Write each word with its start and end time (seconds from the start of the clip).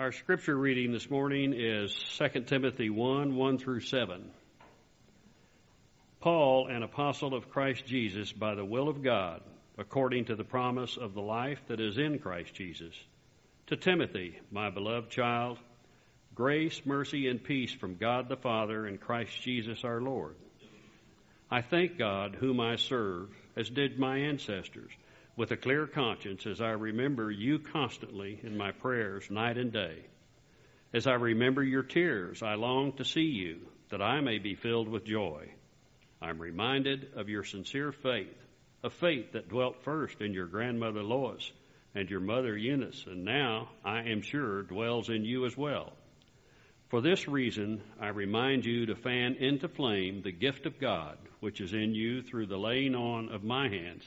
Our 0.00 0.12
scripture 0.12 0.56
reading 0.56 0.92
this 0.92 1.10
morning 1.10 1.52
is 1.54 1.92
2 2.16 2.44
Timothy 2.44 2.88
1 2.88 3.36
1 3.36 3.58
through 3.58 3.80
7. 3.80 4.30
Paul, 6.20 6.68
an 6.68 6.82
apostle 6.82 7.34
of 7.34 7.50
Christ 7.50 7.84
Jesus, 7.84 8.32
by 8.32 8.54
the 8.54 8.64
will 8.64 8.88
of 8.88 9.02
God, 9.02 9.42
according 9.76 10.24
to 10.24 10.36
the 10.36 10.42
promise 10.42 10.96
of 10.96 11.12
the 11.12 11.20
life 11.20 11.58
that 11.68 11.80
is 11.80 11.98
in 11.98 12.18
Christ 12.18 12.54
Jesus, 12.54 12.94
to 13.66 13.76
Timothy, 13.76 14.38
my 14.50 14.70
beloved 14.70 15.10
child, 15.10 15.58
grace, 16.34 16.80
mercy, 16.86 17.28
and 17.28 17.44
peace 17.44 17.74
from 17.74 17.96
God 17.96 18.30
the 18.30 18.36
Father 18.36 18.86
and 18.86 18.98
Christ 18.98 19.32
Jesus 19.42 19.84
our 19.84 20.00
Lord. 20.00 20.34
I 21.50 21.60
thank 21.60 21.98
God, 21.98 22.36
whom 22.40 22.58
I 22.58 22.76
serve, 22.76 23.28
as 23.54 23.68
did 23.68 23.98
my 23.98 24.16
ancestors 24.16 24.92
with 25.36 25.50
a 25.50 25.56
clear 25.56 25.86
conscience 25.86 26.46
as 26.46 26.60
I 26.60 26.70
remember 26.70 27.30
you 27.30 27.58
constantly 27.58 28.40
in 28.42 28.56
my 28.56 28.72
prayers 28.72 29.30
night 29.30 29.56
and 29.56 29.72
day. 29.72 30.06
As 30.92 31.06
I 31.06 31.14
remember 31.14 31.62
your 31.62 31.82
tears, 31.82 32.42
I 32.42 32.54
long 32.54 32.92
to 32.94 33.04
see 33.04 33.20
you, 33.20 33.60
that 33.90 34.02
I 34.02 34.20
may 34.20 34.38
be 34.38 34.54
filled 34.54 34.88
with 34.88 35.04
joy. 35.04 35.48
I'm 36.20 36.40
reminded 36.40 37.12
of 37.16 37.28
your 37.28 37.44
sincere 37.44 37.92
faith, 37.92 38.36
a 38.82 38.90
faith 38.90 39.32
that 39.32 39.48
dwelt 39.48 39.84
first 39.84 40.20
in 40.20 40.34
your 40.34 40.46
grandmother 40.46 41.02
Lois 41.02 41.50
and 41.94 42.08
your 42.08 42.20
mother 42.20 42.56
Eunice, 42.56 43.04
and 43.06 43.24
now, 43.24 43.68
I 43.84 44.02
am 44.10 44.22
sure, 44.22 44.62
dwells 44.62 45.08
in 45.08 45.24
you 45.24 45.46
as 45.46 45.56
well. 45.56 45.92
For 46.88 47.00
this 47.00 47.28
reason, 47.28 47.82
I 48.00 48.08
remind 48.08 48.64
you 48.64 48.86
to 48.86 48.96
fan 48.96 49.36
into 49.36 49.68
flame 49.68 50.22
the 50.22 50.32
gift 50.32 50.66
of 50.66 50.80
God, 50.80 51.18
which 51.38 51.60
is 51.60 51.72
in 51.72 51.94
you 51.94 52.22
through 52.22 52.46
the 52.46 52.58
laying 52.58 52.94
on 52.94 53.30
of 53.30 53.44
my 53.44 53.68
hands. 53.68 54.04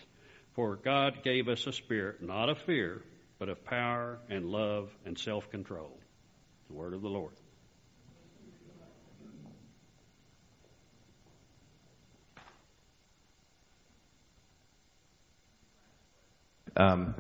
For 0.56 0.76
God 0.76 1.24
gave 1.24 1.48
us 1.48 1.66
a 1.66 1.74
spirit 1.74 2.22
not 2.22 2.50
of 2.50 2.60
fear, 2.60 3.02
but 3.40 3.50
of 3.50 3.64
power 3.66 4.20
and 4.30 4.46
love 4.46 4.90
and 5.06 5.18
self 5.18 5.50
control. 5.50 6.00
The 6.68 6.74
word 6.74 6.94
of 6.94 7.02
the 7.02 7.10
Lord. 7.10 7.34
Um, 16.76 17.14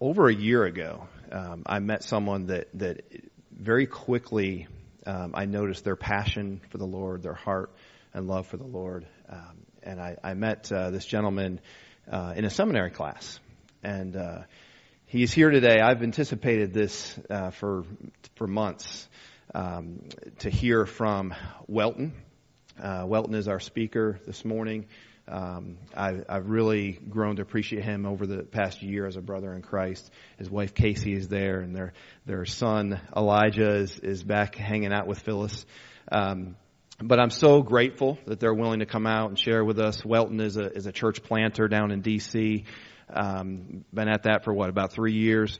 over 0.00 0.28
a 0.28 0.34
year 0.34 0.64
ago, 0.64 1.08
um, 1.30 1.62
I 1.66 1.78
met 1.78 2.02
someone 2.02 2.46
that, 2.46 2.68
that 2.74 3.02
very 3.50 3.86
quickly 3.86 4.66
um, 5.06 5.32
I 5.34 5.44
noticed 5.44 5.84
their 5.84 5.96
passion 5.96 6.60
for 6.70 6.78
the 6.78 6.86
Lord, 6.86 7.22
their 7.22 7.34
heart 7.34 7.70
and 8.14 8.26
love 8.26 8.46
for 8.46 8.56
the 8.56 8.66
Lord. 8.66 9.06
Um, 9.28 9.66
and 9.86 10.00
I, 10.00 10.16
I 10.22 10.34
met 10.34 10.70
uh, 10.72 10.90
this 10.90 11.06
gentleman 11.06 11.60
uh, 12.10 12.34
in 12.36 12.44
a 12.44 12.50
seminary 12.50 12.90
class, 12.90 13.38
and 13.82 14.16
uh, 14.16 14.38
he's 15.06 15.32
here 15.32 15.50
today. 15.50 15.80
I've 15.80 16.02
anticipated 16.02 16.74
this 16.74 17.18
uh, 17.30 17.50
for 17.50 17.84
for 18.34 18.46
months 18.46 19.08
um, 19.54 20.00
to 20.40 20.50
hear 20.50 20.86
from 20.86 21.34
Welton. 21.68 22.12
Uh, 22.82 23.04
Welton 23.06 23.34
is 23.34 23.48
our 23.48 23.60
speaker 23.60 24.20
this 24.26 24.44
morning. 24.44 24.86
Um, 25.28 25.78
I, 25.96 26.20
I've 26.28 26.48
really 26.48 26.92
grown 26.92 27.36
to 27.36 27.42
appreciate 27.42 27.82
him 27.82 28.06
over 28.06 28.26
the 28.26 28.44
past 28.44 28.82
year 28.82 29.06
as 29.06 29.16
a 29.16 29.20
brother 29.20 29.52
in 29.54 29.62
Christ. 29.62 30.08
His 30.38 30.50
wife 30.50 30.74
Casey 30.74 31.14
is 31.14 31.28
there, 31.28 31.60
and 31.60 31.74
their 31.74 31.92
their 32.26 32.44
son 32.44 33.00
Elijah 33.16 33.76
is 33.76 33.98
is 34.00 34.22
back 34.22 34.56
hanging 34.56 34.92
out 34.92 35.06
with 35.06 35.20
Phyllis. 35.20 35.64
Um, 36.10 36.56
but 37.02 37.20
I'm 37.20 37.30
so 37.30 37.62
grateful 37.62 38.18
that 38.26 38.40
they're 38.40 38.54
willing 38.54 38.80
to 38.80 38.86
come 38.86 39.06
out 39.06 39.28
and 39.28 39.38
share 39.38 39.64
with 39.64 39.78
us. 39.78 40.04
Welton 40.04 40.40
is 40.40 40.56
a 40.56 40.72
is 40.72 40.86
a 40.86 40.92
church 40.92 41.22
planter 41.22 41.68
down 41.68 41.90
in 41.90 42.00
D.C. 42.00 42.64
Um, 43.12 43.84
been 43.92 44.08
at 44.08 44.24
that 44.24 44.44
for 44.44 44.52
what 44.52 44.70
about 44.70 44.92
three 44.92 45.14
years. 45.14 45.58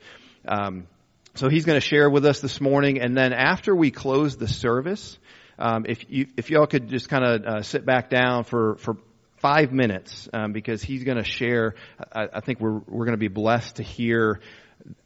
Um, 0.49 0.87
so 1.35 1.49
he's 1.49 1.67
going 1.67 1.79
to 1.79 1.87
share 1.87 2.09
with 2.09 2.25
us 2.25 2.41
this 2.41 2.61
morning, 2.61 3.01
and 3.01 3.17
then 3.17 3.33
after 3.35 3.75
we 3.75 3.91
close 3.91 4.37
the 4.37 4.49
service, 4.49 5.19
um, 5.59 5.85
if 5.87 6.05
you 6.09 6.27
if 6.37 6.51
y'all 6.51 6.67
could 6.67 6.89
just 6.89 7.09
kind 7.09 7.25
of 7.25 7.43
uh, 7.45 7.63
sit 7.63 7.85
back 7.85 8.09
down 8.09 8.45
for 8.45 8.77
for 8.77 8.97
five 9.37 9.73
minutes, 9.73 10.29
um, 10.33 10.53
because 10.53 10.83
he's 10.83 11.05
going 11.05 11.19
to 11.19 11.25
share. 11.25 11.75
I, 12.13 12.29
I 12.35 12.41
think 12.41 12.61
we're 12.61 12.81
we're 12.87 13.05
going 13.05 13.13
to 13.13 13.19
be 13.19 13.29
blessed 13.29 13.77
to 13.77 13.83
hear 13.83 14.41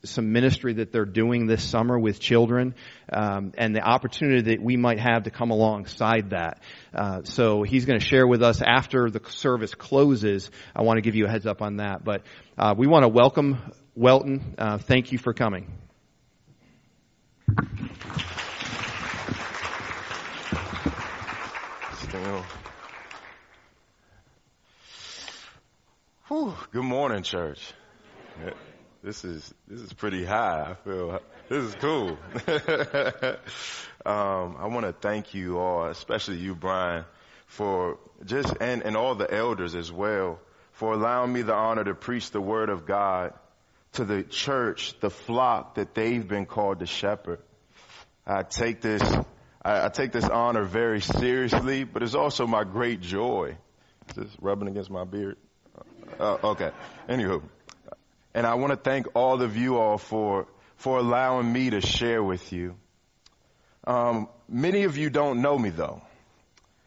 some 0.05 0.33
ministry 0.33 0.75
that 0.75 0.93
they're 0.93 1.05
doing 1.05 1.47
this 1.47 1.63
summer 1.63 1.99
with 1.99 2.21
children 2.21 2.75
um, 3.13 3.53
and 3.57 3.75
the 3.75 3.81
opportunity 3.81 4.55
that 4.55 4.63
we 4.63 4.77
might 4.77 4.99
have 4.99 5.25
to 5.25 5.31
come 5.31 5.51
alongside 5.51 6.31
that. 6.31 6.61
Uh, 6.95 7.23
so 7.25 7.63
he's 7.63 7.85
going 7.85 7.99
to 7.99 8.05
share 8.05 8.27
with 8.27 8.43
us 8.43 8.63
after 8.63 9.11
the 9.11 9.21
service 9.31 9.75
closes. 9.75 10.51
I 10.75 10.83
want 10.83 10.99
to 10.99 11.03
give 11.03 11.15
you 11.15 11.27
a 11.27 11.29
heads 11.29 11.47
up 11.47 11.63
on 11.63 11.77
that, 11.77 12.05
but 12.05 12.23
uh, 12.59 12.75
we 12.77 12.87
want 12.87 13.05
to 13.05 13.09
welcome 13.09 13.59
Welton. 13.95 14.55
Uh, 14.59 14.79
thank 14.79 15.13
you 15.13 15.19
for 15.19 15.33
coming. 15.33 15.71
Whew, 26.29 26.55
good 26.71 26.85
morning, 26.85 27.25
church. 27.25 27.73
This 29.03 29.25
is 29.25 29.55
this 29.67 29.81
is 29.81 29.93
pretty 29.95 30.27
high. 30.27 30.73
I 30.73 30.75
feel 30.85 31.21
this 31.49 31.65
is 31.65 31.75
cool. 31.77 32.19
um, 34.05 34.57
I 34.59 34.67
want 34.67 34.85
to 34.85 34.93
thank 34.93 35.33
you 35.33 35.59
all, 35.59 35.87
especially 35.87 36.37
you, 36.37 36.55
Brian, 36.55 37.07
for 37.47 37.99
just 38.27 38.55
and 38.61 38.83
and 38.83 38.99
all 38.99 39.15
the 39.15 39.33
elders 39.33 39.75
as 39.75 39.91
well 39.91 40.39
for 40.73 40.93
allowing 40.93 41.33
me 41.33 41.41
the 41.41 41.55
honor 41.55 41.85
to 41.85 41.95
preach 41.95 42.31
the 42.31 42.43
word 42.43 42.69
of 42.69 42.85
God 42.85 43.33
to 43.93 44.05
the 44.05 44.23
church, 44.23 44.95
the 45.01 45.11
flock 45.11 45.77
that 45.77 45.95
they've 45.95 46.27
been 46.27 46.45
called 46.45 46.81
to 46.81 46.87
shepherd. 46.87 47.41
I 48.27 48.43
take 48.43 48.83
this 48.83 49.03
I, 49.63 49.87
I 49.87 49.89
take 49.89 50.13
this 50.13 50.29
honor 50.29 50.65
very 50.65 51.01
seriously, 51.01 51.85
but 51.85 52.03
it's 52.03 52.15
also 52.15 52.47
my 52.47 52.65
great 52.65 53.01
joy. 53.01 53.57
Is 54.11 54.17
this 54.17 54.37
rubbing 54.43 54.69
against 54.69 54.91
my 54.91 55.05
beard? 55.05 55.39
Uh, 56.19 56.37
okay. 56.45 56.71
Anywho. 57.09 57.43
And 58.35 58.47
I 58.47 58.55
want 58.55 58.71
to 58.73 58.77
thank 58.77 59.09
all 59.15 59.43
of 59.43 59.57
you 59.57 59.79
all 59.79 59.99
for, 59.99 60.47
for 60.77 60.99
allowing 60.99 61.53
me 61.53 61.71
to 61.71 61.81
share 61.81 62.23
with 62.23 62.53
you. 62.53 62.77
Um, 63.87 64.29
many 64.49 64.85
of 64.85 64.97
you 64.97 65.11
don't 65.11 65.43
know 65.43 65.59
me 65.59 65.71
though. 65.71 66.03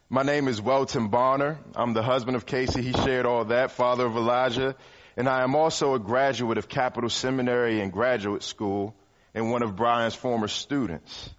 My 0.08 0.22
name 0.22 0.48
is 0.48 0.60
Welton 0.60 1.08
Bonner. 1.08 1.58
I'm 1.74 1.92
the 1.92 2.02
husband 2.02 2.36
of 2.36 2.46
Casey. 2.46 2.82
He 2.82 2.92
shared 2.92 3.26
all 3.26 3.46
that, 3.46 3.72
father 3.72 4.06
of 4.06 4.16
Elijah. 4.16 4.76
And 5.16 5.28
I 5.28 5.42
am 5.42 5.54
also 5.54 5.94
a 5.94 5.98
graduate 5.98 6.58
of 6.58 6.68
Capital 6.68 7.10
Seminary 7.10 7.80
and 7.80 7.92
Graduate 7.92 8.42
School 8.42 8.94
and 9.34 9.50
one 9.50 9.62
of 9.62 9.76
Brian's 9.76 10.14
former 10.14 10.48
students. 10.48 11.30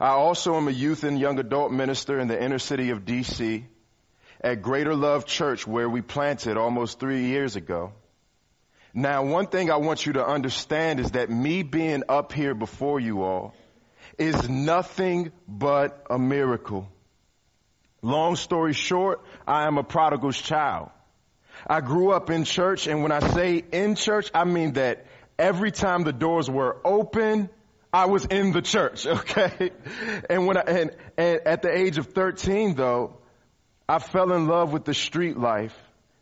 I 0.00 0.10
also 0.10 0.56
am 0.56 0.68
a 0.68 0.72
youth 0.72 1.04
and 1.04 1.18
young 1.18 1.38
adult 1.38 1.72
minister 1.72 2.20
in 2.20 2.28
the 2.28 2.42
inner 2.42 2.58
city 2.58 2.90
of 2.90 3.04
DC 3.04 3.64
at 4.40 4.62
Greater 4.62 4.94
Love 4.94 5.26
Church 5.26 5.66
where 5.66 5.88
we 5.88 6.02
planted 6.02 6.56
almost 6.56 7.00
three 7.00 7.26
years 7.26 7.56
ago. 7.56 7.92
Now, 8.94 9.24
one 9.24 9.46
thing 9.46 9.70
I 9.70 9.76
want 9.76 10.06
you 10.06 10.14
to 10.14 10.26
understand 10.26 11.00
is 11.00 11.12
that 11.12 11.30
me 11.30 11.62
being 11.62 12.04
up 12.08 12.32
here 12.32 12.54
before 12.54 12.98
you 12.98 13.22
all 13.22 13.54
is 14.18 14.48
nothing 14.48 15.32
but 15.46 16.06
a 16.10 16.18
miracle. 16.18 16.88
Long 18.00 18.36
story 18.36 18.72
short, 18.72 19.22
I 19.46 19.66
am 19.66 19.76
a 19.76 19.82
prodigal's 19.82 20.40
child. 20.40 20.90
I 21.66 21.80
grew 21.80 22.12
up 22.12 22.30
in 22.30 22.44
church, 22.44 22.86
and 22.86 23.02
when 23.02 23.12
I 23.12 23.20
say 23.20 23.64
in 23.72 23.94
church, 23.94 24.30
I 24.32 24.44
mean 24.44 24.74
that 24.74 25.06
every 25.38 25.72
time 25.72 26.04
the 26.04 26.12
doors 26.12 26.48
were 26.48 26.76
open, 26.84 27.50
I 27.92 28.06
was 28.06 28.24
in 28.24 28.52
the 28.52 28.62
church, 28.62 29.06
okay? 29.06 29.70
And 30.30 30.46
when 30.46 30.56
I, 30.56 30.62
and, 30.62 30.96
and 31.16 31.40
at 31.46 31.62
the 31.62 31.76
age 31.76 31.98
of 31.98 32.06
13 32.06 32.74
though, 32.74 33.18
I 33.88 33.98
fell 33.98 34.32
in 34.32 34.46
love 34.46 34.72
with 34.72 34.84
the 34.84 34.94
street 34.94 35.36
life 35.36 35.76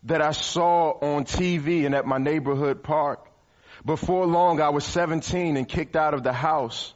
that 0.06 0.22
I 0.22 0.33
saw 0.33 0.93
on 0.93 1.25
TV 1.25 1.84
and 1.84 1.94
at 1.94 2.06
my 2.06 2.19
neighborhood 2.19 2.83
park. 2.83 3.28
Before 3.84 4.27
long, 4.27 4.61
I 4.61 4.71
was 4.71 4.84
17 4.84 5.56
and 5.56 5.69
kicked 5.69 5.97
out 5.97 6.15
of 6.15 6.22
the 6.22 6.33
house. 6.33 6.95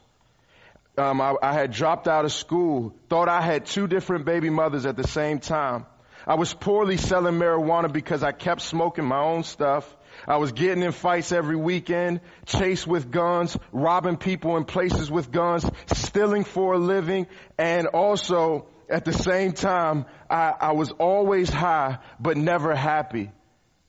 Um, 0.97 1.21
I, 1.21 1.35
I 1.41 1.53
had 1.53 1.71
dropped 1.71 2.07
out 2.07 2.25
of 2.25 2.33
school, 2.33 2.93
thought 3.09 3.29
I 3.29 3.41
had 3.41 3.65
two 3.65 3.87
different 3.87 4.25
baby 4.25 4.49
mothers 4.49 4.85
at 4.85 4.97
the 4.97 5.07
same 5.07 5.39
time. 5.39 5.85
I 6.27 6.35
was 6.35 6.53
poorly 6.53 6.97
selling 6.97 7.35
marijuana 7.35 7.91
because 7.91 8.23
I 8.23 8.31
kept 8.31 8.61
smoking 8.61 9.05
my 9.05 9.19
own 9.19 9.43
stuff. 9.43 9.95
I 10.27 10.37
was 10.37 10.51
getting 10.51 10.83
in 10.83 10.91
fights 10.91 11.31
every 11.31 11.55
weekend, 11.55 12.21
chased 12.45 12.85
with 12.85 13.09
guns, 13.09 13.57
robbing 13.71 14.17
people 14.17 14.57
in 14.57 14.65
places 14.65 15.09
with 15.09 15.31
guns, 15.31 15.65
stealing 15.93 16.43
for 16.43 16.73
a 16.73 16.77
living, 16.77 17.27
and 17.57 17.87
also 17.87 18.67
at 18.91 19.05
the 19.05 19.13
same 19.13 19.53
time, 19.53 20.05
I, 20.29 20.53
I 20.59 20.71
was 20.73 20.91
always 20.91 21.49
high, 21.49 21.99
but 22.19 22.37
never 22.37 22.75
happy. 22.75 23.31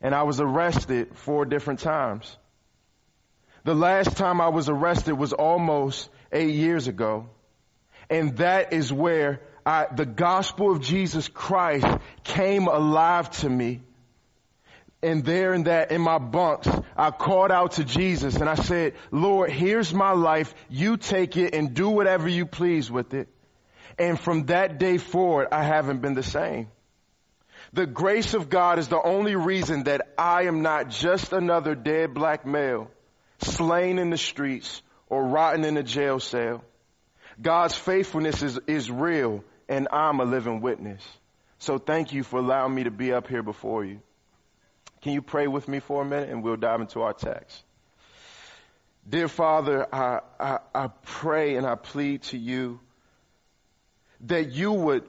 And 0.00 0.14
I 0.14 0.22
was 0.22 0.40
arrested 0.40 1.16
four 1.16 1.44
different 1.44 1.80
times. 1.80 2.36
The 3.64 3.74
last 3.74 4.16
time 4.16 4.40
I 4.40 4.48
was 4.48 4.68
arrested 4.68 5.14
was 5.14 5.32
almost 5.32 6.08
eight 6.32 6.54
years 6.54 6.88
ago. 6.88 7.28
And 8.10 8.36
that 8.38 8.72
is 8.72 8.92
where 8.92 9.40
I, 9.64 9.86
the 9.94 10.06
gospel 10.06 10.72
of 10.72 10.80
Jesus 10.80 11.28
Christ 11.28 11.86
came 12.24 12.66
alive 12.66 13.30
to 13.42 13.48
me. 13.48 13.80
And 15.02 15.24
there 15.24 15.52
in 15.52 15.64
that, 15.64 15.90
in 15.90 16.00
my 16.00 16.18
bunks, 16.18 16.68
I 16.96 17.10
called 17.10 17.50
out 17.50 17.72
to 17.72 17.84
Jesus 17.84 18.36
and 18.36 18.48
I 18.48 18.54
said, 18.54 18.94
Lord, 19.10 19.50
here's 19.50 19.92
my 19.92 20.12
life. 20.12 20.54
You 20.68 20.96
take 20.96 21.36
it 21.36 21.54
and 21.54 21.74
do 21.74 21.88
whatever 21.88 22.28
you 22.28 22.46
please 22.46 22.90
with 22.90 23.14
it. 23.14 23.28
And 23.98 24.18
from 24.18 24.46
that 24.46 24.78
day 24.78 24.98
forward, 24.98 25.48
I 25.52 25.64
haven't 25.64 26.00
been 26.00 26.14
the 26.14 26.22
same. 26.22 26.68
The 27.72 27.86
grace 27.86 28.34
of 28.34 28.50
God 28.50 28.78
is 28.78 28.88
the 28.88 29.00
only 29.00 29.34
reason 29.34 29.84
that 29.84 30.12
I 30.18 30.42
am 30.42 30.62
not 30.62 30.90
just 30.90 31.32
another 31.32 31.74
dead 31.74 32.12
black 32.12 32.44
male 32.44 32.90
slain 33.40 33.98
in 33.98 34.10
the 34.10 34.18
streets 34.18 34.82
or 35.08 35.24
rotting 35.24 35.64
in 35.64 35.76
a 35.76 35.82
jail 35.82 36.20
cell. 36.20 36.62
God's 37.40 37.74
faithfulness 37.74 38.42
is, 38.42 38.58
is 38.66 38.90
real 38.90 39.42
and 39.68 39.88
I'm 39.90 40.20
a 40.20 40.24
living 40.24 40.60
witness. 40.60 41.02
So 41.58 41.78
thank 41.78 42.12
you 42.12 42.24
for 42.24 42.38
allowing 42.38 42.74
me 42.74 42.84
to 42.84 42.90
be 42.90 43.12
up 43.12 43.26
here 43.26 43.42
before 43.42 43.84
you. 43.84 44.00
Can 45.00 45.12
you 45.12 45.22
pray 45.22 45.46
with 45.46 45.66
me 45.66 45.80
for 45.80 46.02
a 46.02 46.04
minute 46.04 46.28
and 46.28 46.42
we'll 46.42 46.56
dive 46.56 46.80
into 46.80 47.02
our 47.02 47.12
text? 47.12 47.62
Dear 49.08 49.28
Father, 49.28 49.86
I, 49.92 50.20
I, 50.38 50.58
I 50.74 50.88
pray 51.04 51.56
and 51.56 51.66
I 51.66 51.74
plead 51.74 52.22
to 52.24 52.38
you 52.38 52.80
that 54.22 54.52
you 54.52 54.72
would 54.72 55.04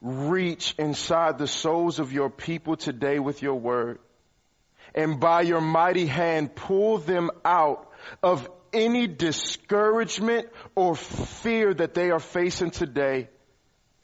reach 0.00 0.74
inside 0.78 1.38
the 1.38 1.46
souls 1.46 1.98
of 1.98 2.12
your 2.12 2.30
people 2.30 2.76
today 2.76 3.18
with 3.18 3.42
your 3.42 3.56
word 3.56 3.98
and 4.94 5.18
by 5.20 5.42
your 5.42 5.60
mighty 5.60 6.06
hand 6.06 6.54
pull 6.54 6.98
them 6.98 7.30
out 7.44 7.90
of 8.22 8.48
any 8.72 9.06
discouragement 9.06 10.48
or 10.74 10.94
fear 10.94 11.74
that 11.74 11.94
they 11.94 12.10
are 12.10 12.20
facing 12.20 12.70
today 12.70 13.28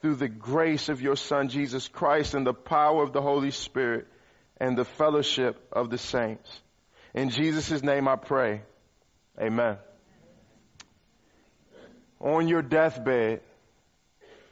through 0.01 0.15
the 0.15 0.27
grace 0.27 0.89
of 0.89 1.01
your 1.01 1.15
son 1.15 1.49
Jesus 1.49 1.87
Christ 1.87 2.33
and 2.33 2.45
the 2.45 2.53
power 2.53 3.03
of 3.03 3.13
the 3.13 3.21
Holy 3.21 3.51
Spirit 3.51 4.07
and 4.57 4.77
the 4.77 4.85
fellowship 4.85 5.67
of 5.71 5.89
the 5.89 5.97
saints. 5.97 6.59
In 7.13 7.29
Jesus' 7.29 7.83
name 7.83 8.07
I 8.07 8.15
pray. 8.15 8.61
Amen. 9.39 9.77
On 12.19 12.47
your 12.47 12.61
deathbed, 12.61 13.41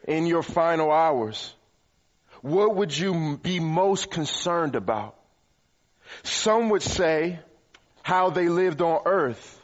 in 0.08 0.26
your 0.26 0.44
final 0.44 0.92
hours, 0.92 1.54
what 2.42 2.76
would 2.76 2.98
you 2.98 3.38
be 3.38 3.60
most 3.60 4.12
concerned 4.12 4.76
about? 4.76 5.16
Some 6.24 6.70
would 6.70 6.84
say 6.84 7.40
how 8.02 8.30
they 8.30 8.50
lived 8.50 8.82
on 8.82 9.02
earth, 9.06 9.62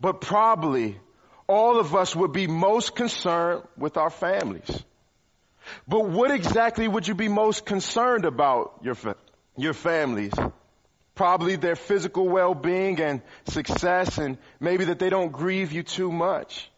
but 0.00 0.20
probably 0.20 0.98
all 1.46 1.78
of 1.78 1.94
us 1.94 2.16
would 2.16 2.32
be 2.32 2.46
most 2.46 2.94
concerned 2.94 3.62
with 3.76 3.96
our 3.96 4.10
families. 4.10 4.84
But 5.86 6.08
what 6.08 6.30
exactly 6.30 6.88
would 6.88 7.06
you 7.06 7.14
be 7.14 7.28
most 7.28 7.66
concerned 7.66 8.24
about 8.24 8.80
your, 8.82 8.94
fa- 8.94 9.16
your 9.56 9.74
families? 9.74 10.32
Probably 11.14 11.56
their 11.56 11.76
physical 11.76 12.28
well-being 12.28 13.00
and 13.00 13.22
success 13.46 14.18
and 14.18 14.38
maybe 14.60 14.86
that 14.86 14.98
they 14.98 15.10
don't 15.10 15.30
grieve 15.30 15.72
you 15.72 15.82
too 15.82 16.10
much. 16.10 16.70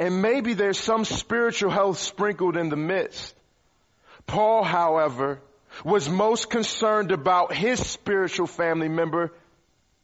And 0.00 0.22
maybe 0.22 0.54
there's 0.54 0.78
some 0.78 1.04
spiritual 1.04 1.70
health 1.70 1.98
sprinkled 1.98 2.56
in 2.56 2.70
the 2.70 2.76
midst. 2.76 3.34
Paul, 4.26 4.64
however, 4.64 5.40
was 5.84 6.08
most 6.08 6.48
concerned 6.48 7.12
about 7.12 7.52
his 7.52 7.86
spiritual 7.86 8.46
family 8.46 8.88
member, 8.88 9.30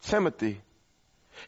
Timothy. 0.02 0.60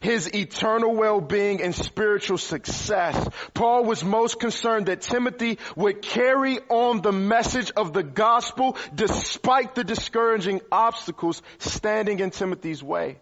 His 0.01 0.33
eternal 0.33 0.95
well-being 0.95 1.61
and 1.61 1.75
spiritual 1.75 2.39
success. 2.39 3.29
Paul 3.53 3.85
was 3.85 4.03
most 4.03 4.39
concerned 4.39 4.87
that 4.87 5.01
Timothy 5.01 5.59
would 5.75 6.01
carry 6.01 6.57
on 6.69 7.01
the 7.01 7.11
message 7.11 7.71
of 7.77 7.93
the 7.93 8.03
gospel 8.03 8.77
despite 8.95 9.75
the 9.75 9.83
discouraging 9.83 10.61
obstacles 10.71 11.43
standing 11.59 12.19
in 12.19 12.31
Timothy's 12.31 12.81
way. 12.81 13.19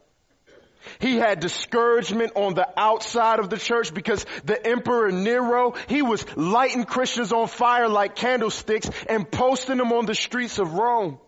He 0.99 1.17
had 1.17 1.39
discouragement 1.39 2.33
on 2.35 2.53
the 2.53 2.67
outside 2.77 3.39
of 3.39 3.49
the 3.49 3.57
church 3.57 3.93
because 3.93 4.25
the 4.45 4.65
emperor 4.65 5.11
Nero, 5.11 5.73
he 5.87 6.01
was 6.01 6.25
lighting 6.35 6.85
Christians 6.85 7.31
on 7.31 7.47
fire 7.47 7.87
like 7.87 8.15
candlesticks 8.15 8.89
and 9.09 9.29
posting 9.29 9.77
them 9.77 9.91
on 9.91 10.05
the 10.05 10.15
streets 10.15 10.59
of 10.59 10.73
Rome. 10.73 11.19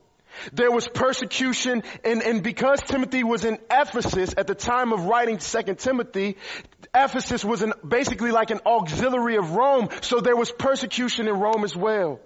There 0.53 0.71
was 0.71 0.87
persecution 0.87 1.83
and, 2.03 2.21
and 2.21 2.43
because 2.43 2.81
Timothy 2.81 3.23
was 3.23 3.45
in 3.45 3.57
Ephesus 3.69 4.33
at 4.37 4.47
the 4.47 4.55
time 4.55 4.93
of 4.93 5.05
writing 5.05 5.39
Second 5.39 5.79
Timothy, 5.79 6.37
Ephesus 6.93 7.43
was 7.43 7.61
an, 7.61 7.73
basically 7.87 8.31
like 8.31 8.51
an 8.51 8.61
auxiliary 8.65 9.37
of 9.37 9.51
Rome, 9.51 9.89
so 10.01 10.21
there 10.21 10.35
was 10.35 10.51
persecution 10.51 11.27
in 11.27 11.35
Rome 11.35 11.63
as 11.63 11.75
well. 11.75 12.19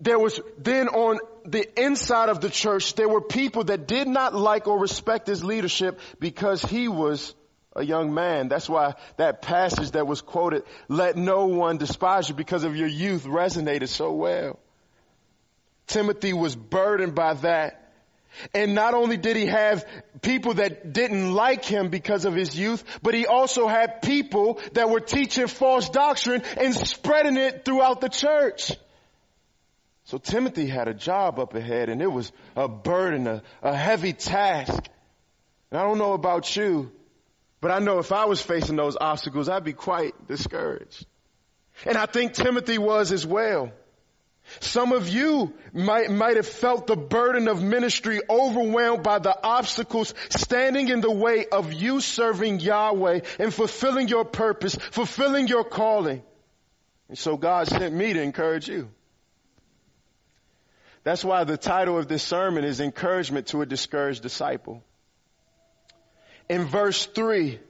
There 0.00 0.18
was 0.18 0.40
then 0.58 0.88
on 0.88 1.18
the 1.44 1.66
inside 1.82 2.28
of 2.28 2.40
the 2.40 2.50
church, 2.50 2.94
there 2.94 3.08
were 3.08 3.20
people 3.20 3.64
that 3.64 3.86
did 3.86 4.06
not 4.06 4.34
like 4.34 4.68
or 4.68 4.78
respect 4.78 5.26
his 5.26 5.42
leadership 5.42 5.98
because 6.20 6.62
he 6.62 6.88
was 6.88 7.34
a 7.74 7.84
young 7.84 8.12
man. 8.12 8.48
That's 8.48 8.68
why 8.68 8.94
that 9.16 9.42
passage 9.42 9.92
that 9.92 10.06
was 10.06 10.20
quoted, 10.20 10.64
let 10.88 11.16
no 11.16 11.46
one 11.46 11.78
despise 11.78 12.28
you 12.28 12.34
because 12.34 12.64
of 12.64 12.76
your 12.76 12.88
youth 12.88 13.24
resonated 13.24 13.88
so 13.88 14.12
well. 14.12 14.58
Timothy 15.86 16.32
was 16.32 16.54
burdened 16.54 17.14
by 17.14 17.34
that. 17.34 17.84
And 18.52 18.74
not 18.74 18.94
only 18.94 19.16
did 19.16 19.36
he 19.36 19.46
have 19.46 19.86
people 20.20 20.54
that 20.54 20.92
didn't 20.92 21.32
like 21.32 21.64
him 21.64 21.88
because 21.88 22.26
of 22.26 22.34
his 22.34 22.56
youth, 22.56 22.84
but 23.02 23.14
he 23.14 23.26
also 23.26 23.66
had 23.66 24.02
people 24.02 24.60
that 24.74 24.90
were 24.90 25.00
teaching 25.00 25.46
false 25.46 25.88
doctrine 25.88 26.42
and 26.58 26.74
spreading 26.74 27.36
it 27.36 27.64
throughout 27.64 28.00
the 28.00 28.08
church. 28.08 28.72
So 30.08 30.16
Timothy 30.16 30.66
had 30.66 30.88
a 30.88 30.94
job 30.94 31.38
up 31.38 31.54
ahead 31.54 31.90
and 31.90 32.00
it 32.00 32.10
was 32.10 32.32
a 32.56 32.66
burden, 32.66 33.26
a, 33.26 33.42
a 33.60 33.76
heavy 33.76 34.14
task. 34.14 34.88
And 35.70 35.78
I 35.78 35.82
don't 35.82 35.98
know 35.98 36.14
about 36.14 36.56
you, 36.56 36.90
but 37.60 37.70
I 37.70 37.78
know 37.78 37.98
if 37.98 38.10
I 38.10 38.24
was 38.24 38.40
facing 38.40 38.76
those 38.76 38.96
obstacles, 38.98 39.50
I'd 39.50 39.64
be 39.64 39.74
quite 39.74 40.26
discouraged. 40.26 41.04
And 41.84 41.98
I 41.98 42.06
think 42.06 42.32
Timothy 42.32 42.78
was 42.78 43.12
as 43.12 43.26
well. 43.26 43.70
Some 44.60 44.92
of 44.92 45.10
you 45.10 45.52
might, 45.74 46.10
might 46.10 46.36
have 46.36 46.48
felt 46.48 46.86
the 46.86 46.96
burden 46.96 47.46
of 47.46 47.62
ministry 47.62 48.22
overwhelmed 48.30 49.02
by 49.02 49.18
the 49.18 49.38
obstacles 49.46 50.14
standing 50.30 50.88
in 50.88 51.02
the 51.02 51.12
way 51.12 51.44
of 51.52 51.74
you 51.74 52.00
serving 52.00 52.60
Yahweh 52.60 53.20
and 53.38 53.52
fulfilling 53.52 54.08
your 54.08 54.24
purpose, 54.24 54.74
fulfilling 54.74 55.48
your 55.48 55.64
calling. 55.64 56.22
And 57.10 57.18
so 57.18 57.36
God 57.36 57.68
sent 57.68 57.94
me 57.94 58.14
to 58.14 58.22
encourage 58.22 58.70
you. 58.70 58.88
That's 61.08 61.24
why 61.24 61.44
the 61.44 61.56
title 61.56 61.96
of 61.96 62.06
this 62.06 62.22
sermon 62.22 62.64
is 62.64 62.80
encouragement 62.80 63.46
to 63.46 63.62
a 63.62 63.66
discouraged 63.66 64.20
disciple. 64.20 64.84
In 66.50 66.66
verse 66.66 67.06
three, 67.06 67.60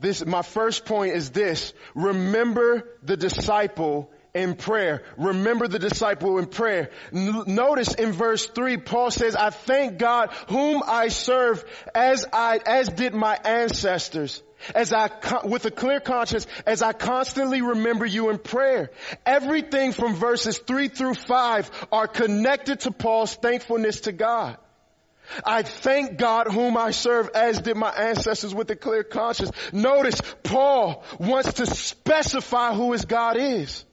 this, 0.00 0.26
my 0.26 0.42
first 0.42 0.84
point 0.84 1.14
is 1.14 1.30
this, 1.30 1.74
remember 1.94 2.88
the 3.04 3.16
disciple 3.16 4.10
in 4.34 4.54
prayer. 4.54 5.02
Remember 5.16 5.68
the 5.68 5.78
disciple 5.78 6.38
in 6.38 6.46
prayer. 6.46 6.90
N- 7.12 7.44
notice 7.46 7.94
in 7.94 8.12
verse 8.12 8.46
three, 8.46 8.76
Paul 8.78 9.10
says, 9.10 9.36
I 9.36 9.50
thank 9.50 9.98
God 9.98 10.30
whom 10.48 10.82
I 10.86 11.08
serve 11.08 11.64
as 11.94 12.24
I, 12.32 12.58
as 12.64 12.88
did 12.88 13.14
my 13.14 13.38
ancestors 13.44 14.42
as 14.74 14.92
I, 14.92 15.10
with 15.44 15.64
a 15.64 15.70
clear 15.70 16.00
conscience, 16.00 16.46
as 16.66 16.82
I 16.82 16.92
constantly 16.92 17.62
remember 17.62 18.06
you 18.06 18.30
in 18.30 18.38
prayer. 18.38 18.90
Everything 19.26 19.92
from 19.92 20.14
verses 20.14 20.58
three 20.58 20.88
through 20.88 21.14
five 21.14 21.70
are 21.90 22.06
connected 22.06 22.80
to 22.80 22.92
Paul's 22.92 23.34
thankfulness 23.34 24.02
to 24.02 24.12
God. 24.12 24.56
I 25.44 25.62
thank 25.62 26.18
God 26.18 26.48
whom 26.48 26.76
I 26.76 26.90
serve 26.90 27.30
as 27.34 27.60
did 27.60 27.76
my 27.76 27.90
ancestors 27.90 28.54
with 28.54 28.70
a 28.70 28.76
clear 28.76 29.02
conscience. 29.02 29.50
Notice 29.72 30.20
Paul 30.42 31.04
wants 31.18 31.54
to 31.54 31.66
specify 31.66 32.74
who 32.74 32.92
his 32.92 33.04
God 33.04 33.36
is. 33.36 33.84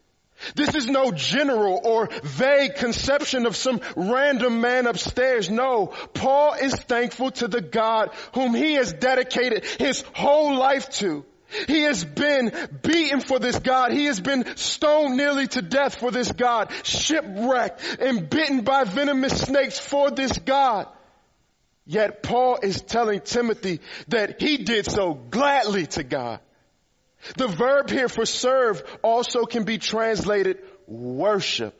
This 0.55 0.75
is 0.75 0.87
no 0.87 1.11
general 1.11 1.79
or 1.83 2.09
vague 2.23 2.75
conception 2.75 3.45
of 3.45 3.55
some 3.55 3.81
random 3.95 4.61
man 4.61 4.87
upstairs. 4.87 5.49
No, 5.49 5.87
Paul 6.13 6.53
is 6.53 6.73
thankful 6.73 7.31
to 7.31 7.47
the 7.47 7.61
God 7.61 8.11
whom 8.33 8.53
he 8.53 8.73
has 8.73 8.93
dedicated 8.93 9.65
his 9.65 10.03
whole 10.13 10.55
life 10.55 10.89
to. 10.91 11.25
He 11.67 11.81
has 11.81 12.05
been 12.05 12.51
beaten 12.83 13.21
for 13.21 13.39
this 13.39 13.57
God. 13.57 13.91
He 13.91 14.05
has 14.05 14.19
been 14.19 14.55
stoned 14.55 15.17
nearly 15.17 15.47
to 15.47 15.61
death 15.61 15.95
for 15.95 16.11
this 16.11 16.31
God, 16.31 16.71
shipwrecked 16.83 17.97
and 17.99 18.29
bitten 18.29 18.61
by 18.61 18.83
venomous 18.83 19.41
snakes 19.41 19.79
for 19.79 20.11
this 20.11 20.37
God. 20.37 20.87
Yet 21.85 22.21
Paul 22.21 22.59
is 22.61 22.81
telling 22.81 23.21
Timothy 23.21 23.79
that 24.09 24.39
he 24.39 24.57
did 24.57 24.85
so 24.85 25.15
gladly 25.15 25.87
to 25.87 26.03
God. 26.03 26.39
The 27.37 27.47
verb 27.47 27.89
here 27.89 28.09
for 28.09 28.25
serve 28.25 28.83
also 29.01 29.45
can 29.45 29.63
be 29.63 29.77
translated 29.77 30.59
worship. 30.87 31.75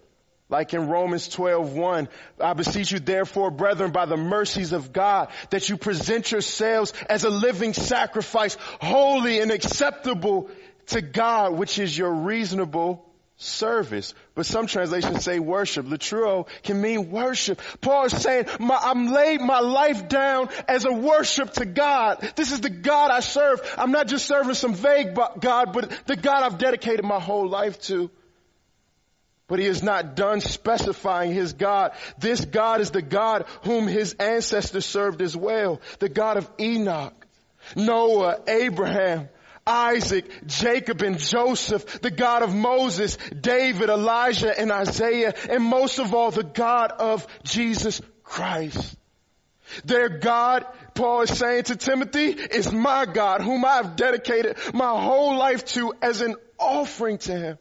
Like 0.50 0.74
in 0.74 0.88
Romans 0.88 1.28
12, 1.28 1.74
1, 1.74 2.10
I 2.42 2.54
beseech 2.54 2.92
you 2.92 3.00
therefore, 3.00 3.52
brethren, 3.52 3.92
by 3.92 4.08
the 4.08 4.18
mercies 4.18 4.74
of 4.74 4.92
God, 4.92 5.30
that 5.52 5.70
you 5.70 5.78
present 5.78 6.32
yourselves 6.32 6.92
as 7.08 7.24
a 7.24 7.30
living 7.30 7.74
sacrifice, 7.74 8.58
holy 8.82 9.40
and 9.40 9.52
acceptable 9.52 10.50
to 10.88 11.02
God, 11.02 11.54
which 11.54 11.78
is 11.78 11.96
your 11.96 12.12
reasonable 12.12 13.06
service, 13.42 14.14
but 14.36 14.46
some 14.46 14.68
translations 14.68 15.24
say 15.24 15.40
worship. 15.40 15.86
Latreuo 15.86 16.46
can 16.64 16.82
mean 16.82 17.10
worship. 17.10 17.62
Paul 17.80 18.06
is 18.06 18.22
saying, 18.22 18.48
my, 18.60 18.78
I'm 18.80 19.08
laid 19.08 19.40
my 19.40 19.60
life 19.60 20.10
down 20.10 20.50
as 20.68 20.84
a 20.84 20.92
worship 20.92 21.54
to 21.54 21.66
God. 21.66 22.20
This 22.36 22.52
is 22.52 22.60
the 22.60 22.70
God 22.70 23.12
I 23.12 23.22
serve. 23.22 23.62
I'm 23.78 23.92
not 23.92 24.08
just 24.08 24.26
serving 24.26 24.56
some 24.56 24.74
vague 24.74 25.18
God, 25.40 25.72
but 25.72 25.90
the 26.06 26.18
God 26.18 26.44
I've 26.44 26.58
dedicated 26.58 27.06
my 27.06 27.20
whole 27.20 27.48
life 27.48 27.82
to. 27.84 28.12
But 29.48 29.60
he 29.60 29.66
is 29.66 29.82
not 29.82 30.16
done 30.16 30.42
specifying 30.42 31.32
his 31.32 31.54
God. 31.54 31.94
This 32.20 32.44
God 32.44 32.82
is 32.82 32.92
the 32.92 33.02
God 33.02 33.46
whom 33.64 33.88
his 33.88 34.14
ancestors 34.16 34.86
served 34.86 35.22
as 35.22 35.36
well. 35.36 35.80
The 36.00 36.10
God 36.10 36.36
of 36.36 36.50
Enoch, 36.60 37.26
Noah, 37.76 38.42
Abraham, 38.48 39.30
Isaac, 39.66 40.26
Jacob, 40.46 41.02
and 41.02 41.20
Joseph, 41.20 42.02
the 42.02 42.12
God 42.12 42.44
of 42.44 42.56
Moses, 42.56 43.18
David, 43.40 43.90
Elijah, 43.90 44.58
and 44.58 44.72
Isaiah, 44.72 45.34
and 45.50 45.64
most 45.64 46.00
of 46.00 46.14
all, 46.14 46.32
the 46.32 46.44
God 46.44 46.92
of 46.92 47.28
Jesus 47.44 48.02
Christ. 48.24 48.98
Their 49.86 50.10
God, 50.10 50.66
Paul 50.96 51.22
is 51.22 51.38
saying 51.38 51.64
to 51.64 51.76
Timothy, 51.76 52.30
is 52.30 52.72
my 52.72 53.06
God, 53.06 53.42
whom 53.42 53.64
I 53.66 53.76
have 53.76 53.96
dedicated 53.96 54.58
my 54.74 55.00
whole 55.00 55.38
life 55.38 55.66
to 55.66 55.94
as 56.02 56.22
an 56.22 56.36
offering 56.58 57.20
to 57.20 57.36
him, 57.36 57.58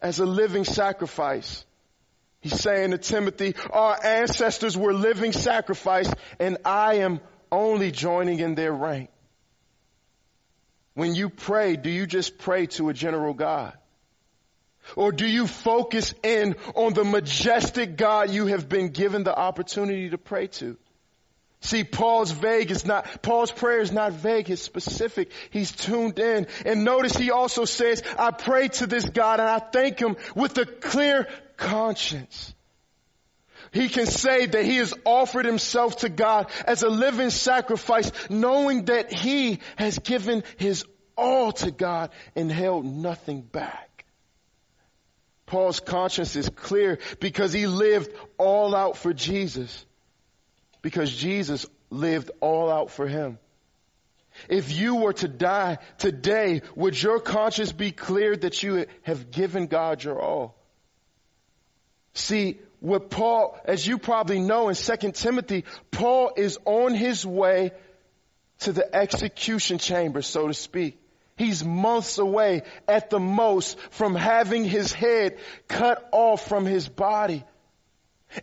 as 0.00 0.18
a 0.18 0.26
living 0.26 0.64
sacrifice. 0.64 1.64
He's 2.40 2.60
saying 2.60 2.92
to 2.92 2.98
Timothy, 2.98 3.54
our 3.70 3.98
ancestors 4.04 4.76
were 4.76 4.94
living 4.94 5.32
sacrifice, 5.32 6.10
and 6.38 6.58
I 6.64 6.94
am 6.96 7.20
only 7.50 7.90
joining 7.90 8.38
in 8.38 8.54
their 8.54 8.72
rank. 8.72 9.10
When 10.96 11.14
you 11.14 11.28
pray, 11.28 11.76
do 11.76 11.90
you 11.90 12.06
just 12.06 12.38
pray 12.38 12.68
to 12.78 12.88
a 12.88 12.94
general 12.94 13.34
God? 13.34 13.74
Or 14.96 15.12
do 15.12 15.26
you 15.26 15.46
focus 15.46 16.14
in 16.22 16.56
on 16.74 16.94
the 16.94 17.04
majestic 17.04 17.98
God 17.98 18.30
you 18.30 18.46
have 18.46 18.66
been 18.66 18.88
given 18.88 19.22
the 19.22 19.36
opportunity 19.36 20.08
to 20.08 20.16
pray 20.16 20.46
to? 20.46 20.78
See, 21.60 21.84
Paul's 21.84 22.30
vague 22.30 22.70
is 22.70 22.86
not, 22.86 23.20
Paul's 23.20 23.52
prayer 23.52 23.80
is 23.80 23.92
not 23.92 24.12
vague, 24.12 24.48
it's 24.48 24.62
specific. 24.62 25.32
He's 25.50 25.70
tuned 25.70 26.18
in. 26.18 26.46
And 26.64 26.84
notice 26.84 27.14
he 27.14 27.30
also 27.30 27.66
says, 27.66 28.02
I 28.18 28.30
pray 28.30 28.68
to 28.68 28.86
this 28.86 29.04
God 29.04 29.38
and 29.38 29.50
I 29.50 29.58
thank 29.58 30.00
him 30.00 30.16
with 30.34 30.56
a 30.56 30.64
clear 30.64 31.28
conscience. 31.58 32.54
He 33.76 33.90
can 33.90 34.06
say 34.06 34.46
that 34.46 34.64
he 34.64 34.78
has 34.78 34.94
offered 35.04 35.44
himself 35.44 35.98
to 35.98 36.08
God 36.08 36.50
as 36.66 36.82
a 36.82 36.88
living 36.88 37.28
sacrifice, 37.28 38.10
knowing 38.30 38.86
that 38.86 39.12
he 39.12 39.60
has 39.76 39.98
given 39.98 40.44
his 40.56 40.86
all 41.14 41.52
to 41.52 41.70
God 41.70 42.10
and 42.34 42.50
held 42.50 42.86
nothing 42.86 43.42
back. 43.42 44.06
Paul's 45.44 45.80
conscience 45.80 46.36
is 46.36 46.48
clear 46.48 47.00
because 47.20 47.52
he 47.52 47.66
lived 47.66 48.10
all 48.38 48.74
out 48.74 48.96
for 48.96 49.12
Jesus. 49.12 49.84
Because 50.80 51.14
Jesus 51.14 51.66
lived 51.90 52.30
all 52.40 52.70
out 52.70 52.90
for 52.90 53.06
him. 53.06 53.38
If 54.48 54.72
you 54.72 54.96
were 54.96 55.12
to 55.14 55.28
die 55.28 55.78
today, 55.98 56.62
would 56.76 57.00
your 57.00 57.20
conscience 57.20 57.72
be 57.72 57.92
clear 57.92 58.34
that 58.36 58.62
you 58.62 58.86
have 59.02 59.30
given 59.30 59.66
God 59.66 60.02
your 60.02 60.18
all? 60.18 60.56
See, 62.14 62.58
what 62.86 63.10
Paul, 63.10 63.58
as 63.64 63.84
you 63.84 63.98
probably 63.98 64.38
know 64.38 64.68
in 64.68 64.76
2 64.76 65.12
Timothy, 65.12 65.64
Paul 65.90 66.30
is 66.36 66.56
on 66.64 66.94
his 66.94 67.26
way 67.26 67.72
to 68.60 68.72
the 68.72 68.94
execution 68.94 69.78
chamber, 69.78 70.22
so 70.22 70.46
to 70.46 70.54
speak. 70.54 70.96
He's 71.36 71.64
months 71.64 72.18
away 72.18 72.62
at 72.86 73.10
the 73.10 73.18
most 73.18 73.76
from 73.90 74.14
having 74.14 74.64
his 74.64 74.92
head 74.92 75.38
cut 75.66 76.08
off 76.12 76.48
from 76.48 76.64
his 76.64 76.88
body. 76.88 77.44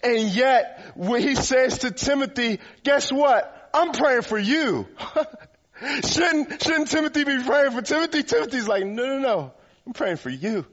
And 0.03 0.27
yet, 0.29 0.91
when 0.95 1.21
he 1.21 1.35
says 1.35 1.79
to 1.79 1.91
Timothy, 1.91 2.59
guess 2.83 3.11
what? 3.11 3.69
I'm 3.73 3.93
praying 3.93 4.23
for 4.23 4.37
you. 4.37 4.87
shouldn't, 6.03 6.61
shouldn't 6.61 6.89
Timothy 6.89 7.23
be 7.23 7.41
praying 7.43 7.71
for 7.71 7.81
Timothy? 7.81 8.23
Timothy's 8.23 8.67
like, 8.67 8.85
no, 8.85 9.05
no, 9.05 9.19
no. 9.19 9.53
I'm 9.87 9.93
praying 9.93 10.17
for 10.17 10.29
you. 10.29 10.65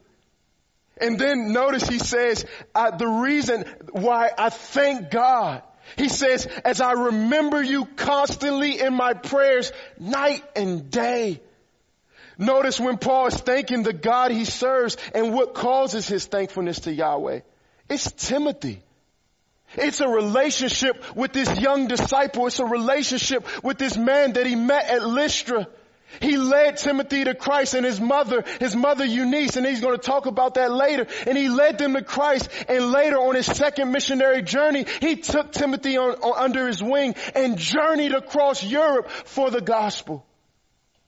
And 1.00 1.18
then 1.18 1.52
notice 1.52 1.88
he 1.88 1.98
says, 1.98 2.44
uh, 2.74 2.96
the 2.96 3.06
reason 3.06 3.64
why 3.92 4.30
I 4.36 4.50
thank 4.50 5.10
God. 5.10 5.62
He 5.96 6.08
says, 6.08 6.46
as 6.64 6.80
I 6.80 6.92
remember 6.92 7.62
you 7.62 7.86
constantly 7.96 8.80
in 8.80 8.94
my 8.94 9.14
prayers, 9.14 9.72
night 9.98 10.44
and 10.54 10.90
day. 10.90 11.40
Notice 12.38 12.78
when 12.78 12.96
Paul 12.96 13.26
is 13.26 13.34
thanking 13.34 13.82
the 13.82 13.92
God 13.92 14.30
he 14.30 14.44
serves 14.44 14.96
and 15.14 15.34
what 15.34 15.54
causes 15.54 16.06
his 16.06 16.24
thankfulness 16.26 16.80
to 16.80 16.92
Yahweh. 16.92 17.40
It's 17.88 18.12
Timothy. 18.12 18.82
It's 19.74 20.00
a 20.00 20.08
relationship 20.08 21.16
with 21.16 21.32
this 21.32 21.60
young 21.60 21.86
disciple. 21.86 22.46
It's 22.46 22.58
a 22.58 22.64
relationship 22.64 23.46
with 23.62 23.78
this 23.78 23.96
man 23.96 24.32
that 24.32 24.46
he 24.46 24.56
met 24.56 24.88
at 24.90 25.06
Lystra. 25.06 25.68
He 26.20 26.36
led 26.36 26.76
Timothy 26.76 27.24
to 27.24 27.34
Christ 27.34 27.74
and 27.74 27.86
his 27.86 28.00
mother, 28.00 28.44
his 28.58 28.74
mother 28.74 29.04
Eunice, 29.04 29.56
and 29.56 29.64
he's 29.64 29.80
going 29.80 29.96
to 29.96 30.02
talk 30.02 30.26
about 30.26 30.54
that 30.54 30.72
later. 30.72 31.06
And 31.26 31.38
he 31.38 31.48
led 31.48 31.78
them 31.78 31.94
to 31.94 32.02
Christ. 32.02 32.48
And 32.68 32.90
later 32.90 33.16
on 33.16 33.36
his 33.36 33.46
second 33.46 33.92
missionary 33.92 34.42
journey, 34.42 34.86
he 35.00 35.16
took 35.16 35.52
Timothy 35.52 35.96
on, 35.96 36.14
on, 36.14 36.44
under 36.44 36.66
his 36.66 36.82
wing 36.82 37.14
and 37.34 37.56
journeyed 37.56 38.12
across 38.12 38.64
Europe 38.64 39.10
for 39.10 39.50
the 39.50 39.60
gospel. 39.60 40.26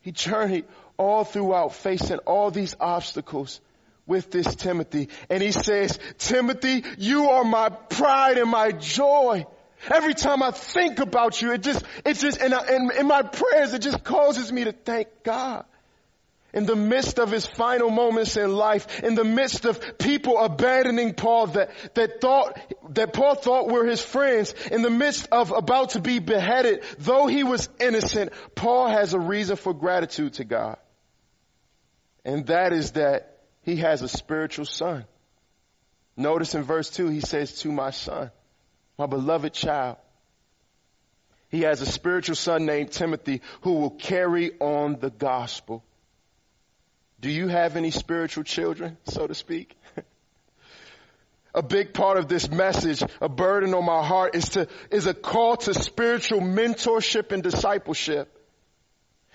He 0.01 0.13
journeyed 0.13 0.67
all 0.97 1.25
throughout 1.25 1.75
facing 1.75 2.19
all 2.19 2.51
these 2.51 2.77
obstacles 2.79 3.61
with 4.07 4.31
this 4.31 4.55
Timothy. 4.55 5.09
And 5.31 5.43
he 5.43 5.53
says, 5.53 5.99
Timothy, 6.19 6.85
you 6.99 7.31
are 7.31 7.45
my 7.45 7.71
pride 7.71 8.39
and 8.39 8.51
my 8.51 8.73
joy. 8.73 9.47
Every 9.91 10.15
time 10.15 10.43
I 10.43 10.51
think 10.53 11.01
about 11.01 11.43
you, 11.43 11.53
it 11.53 11.63
just, 11.63 11.85
it 12.05 12.15
just, 12.15 12.41
in, 12.41 12.53
in, 12.53 12.91
in 12.99 13.07
my 13.07 13.23
prayers, 13.23 13.75
it 13.75 13.81
just 13.81 14.05
causes 14.05 14.53
me 14.53 14.65
to 14.65 14.73
thank 14.73 15.09
God. 15.25 15.65
In 16.55 16.67
the 16.67 16.77
midst 16.77 17.19
of 17.19 17.31
his 17.31 17.47
final 17.47 17.91
moments 17.91 18.37
in 18.37 18.55
life, 18.55 19.03
in 19.03 19.15
the 19.15 19.25
midst 19.25 19.65
of 19.65 19.99
people 19.99 20.39
abandoning 20.39 21.15
Paul 21.15 21.47
that, 21.49 21.71
that 21.95 22.21
thought, 22.21 22.59
that 22.91 23.15
Paul 23.15 23.37
thought 23.37 23.71
were 23.71 23.87
his 23.87 24.03
friends, 24.03 24.55
in 24.71 24.83
the 24.83 24.91
midst 24.91 25.29
of 25.33 25.51
about 25.51 25.91
to 25.91 26.01
be 26.01 26.19
beheaded, 26.19 26.85
though 26.99 27.27
he 27.27 27.43
was 27.43 27.71
innocent, 27.81 28.33
Paul 28.55 28.89
has 28.89 29.15
a 29.15 29.19
reason 29.19 29.57
for 29.57 29.73
gratitude 29.73 30.35
to 30.35 30.45
God. 30.45 30.77
And 32.25 32.47
that 32.49 32.75
is 32.75 32.93
that 32.93 33.39
he 33.63 33.77
has 33.77 34.03
a 34.03 34.09
spiritual 34.09 34.67
son. 34.67 35.07
Notice 36.17 36.55
in 36.55 36.63
verse 36.63 36.91
2, 36.91 37.09
he 37.09 37.21
says, 37.21 37.61
To 37.61 37.73
my 37.73 37.91
son, 37.91 38.31
my 39.03 39.07
beloved 39.07 39.53
child. 39.53 39.97
He 41.49 41.63
has 41.63 41.81
a 41.81 41.87
spiritual 41.87 42.37
son 42.37 42.67
named 42.67 42.93
Timothy 42.93 43.43
who 43.63 43.73
will 43.73 43.91
carry 43.91 44.53
on 44.61 45.01
the 45.01 45.11
gospel. 45.11 45.83
Do 47.21 47.29
you 47.29 47.49
have 47.49 47.77
any 47.77 47.91
spiritual 47.91 48.45
children, 48.45 48.97
so 49.05 49.27
to 49.27 49.35
speak? 49.35 49.77
a 51.55 51.65
big 51.65 51.93
part 51.93 52.17
of 52.17 52.29
this 52.29 52.49
message, 52.49 53.03
a 53.21 53.29
burden 53.29 53.75
on 53.75 53.85
my 53.85 54.07
heart 54.07 54.37
is 54.37 54.51
to, 54.51 54.69
is 54.93 55.07
a 55.07 55.15
call 55.15 55.57
to 55.57 55.75
spiritual 55.75 56.41
mentorship 56.41 57.33
and 57.33 57.43
discipleship. 57.43 58.29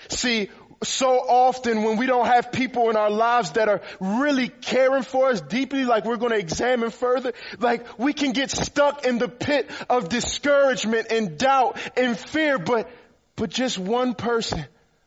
See, 0.08 0.50
so 0.84 1.10
often 1.10 1.84
when 1.84 1.98
we 1.98 2.06
don't 2.06 2.28
have 2.28 2.52
people 2.52 2.90
in 2.90 2.96
our 2.96 3.10
lives 3.10 3.52
that 3.52 3.68
are 3.68 3.82
really 4.00 4.48
caring 4.50 5.04
for 5.04 5.30
us 5.30 5.42
deeply, 5.42 5.86
like 5.86 6.06
we're 6.06 6.18
going 6.18 6.32
to 6.32 6.38
examine 6.38 6.92
further, 6.92 7.34
like 7.60 7.98
we 7.98 8.14
can 8.14 8.32
get 8.32 8.52
stuck 8.52 9.06
in 9.06 9.18
the 9.18 9.28
pit 9.28 9.70
of 9.90 10.10
discouragement 10.10 11.08
and 11.10 11.38
doubt 11.38 11.80
and 11.98 12.18
fear, 12.18 12.60
but, 12.60 12.90
but 13.36 13.50
just 13.50 13.80
one 13.80 14.14
person 14.14 14.66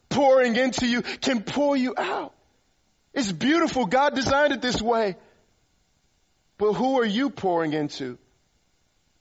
pouring 0.09 0.57
into 0.57 0.87
you 0.87 1.03
can 1.03 1.43
pull 1.43 1.77
you 1.77 1.95
out. 1.97 2.35
It's 3.15 3.31
beautiful. 3.31 3.87
God 3.87 4.15
designed 4.15 4.53
it 4.53 4.63
this 4.63 4.81
way. 4.83 5.17
But 6.59 6.75
who 6.75 7.01
are 7.01 7.07
you 7.07 7.31
pouring 7.31 7.73
into? 7.73 8.19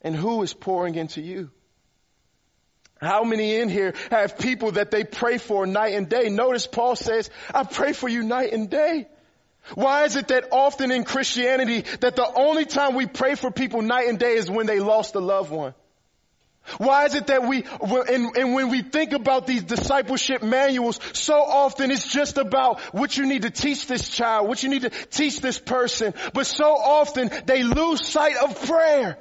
And 0.01 0.15
who 0.15 0.41
is 0.43 0.53
pouring 0.53 0.95
into 0.95 1.21
you? 1.21 1.51
How 3.01 3.23
many 3.23 3.55
in 3.55 3.69
here 3.69 3.93
have 4.11 4.37
people 4.37 4.73
that 4.73 4.91
they 4.91 5.03
pray 5.03 5.37
for 5.37 5.65
night 5.65 5.93
and 5.93 6.09
day? 6.09 6.29
Notice 6.29 6.67
Paul 6.67 6.95
says, 6.95 7.29
I 7.53 7.63
pray 7.63 7.93
for 7.93 8.09
you 8.09 8.23
night 8.23 8.51
and 8.51 8.69
day. 8.69 9.07
Why 9.75 10.03
is 10.03 10.15
it 10.15 10.29
that 10.29 10.49
often 10.51 10.91
in 10.91 11.03
Christianity 11.03 11.85
that 12.01 12.15
the 12.15 12.29
only 12.35 12.65
time 12.65 12.95
we 12.95 13.05
pray 13.05 13.35
for 13.35 13.51
people 13.51 13.81
night 13.81 14.07
and 14.07 14.19
day 14.19 14.33
is 14.33 14.49
when 14.49 14.65
they 14.65 14.79
lost 14.79 15.15
a 15.15 15.19
loved 15.19 15.51
one? 15.51 15.73
Why 16.77 17.05
is 17.05 17.15
it 17.15 17.27
that 17.27 17.47
we, 17.47 17.63
and, 17.63 18.35
and, 18.37 18.53
when 18.53 18.69
we 18.69 18.83
think 18.83 19.13
about 19.13 19.47
these 19.47 19.63
discipleship 19.63 20.43
manuals, 20.43 20.99
so 21.13 21.41
often 21.41 21.89
it's 21.89 22.11
just 22.11 22.37
about 22.37 22.79
what 22.93 23.17
you 23.17 23.25
need 23.25 23.41
to 23.41 23.49
teach 23.49 23.87
this 23.87 24.07
child, 24.09 24.47
what 24.47 24.61
you 24.61 24.69
need 24.69 24.83
to 24.83 24.89
teach 24.89 25.39
this 25.39 25.57
person, 25.57 26.13
but 26.33 26.45
so 26.45 26.65
often 26.65 27.31
they 27.45 27.63
lose 27.63 28.05
sight 28.05 28.35
of 28.35 28.67
prayer. 28.67 29.17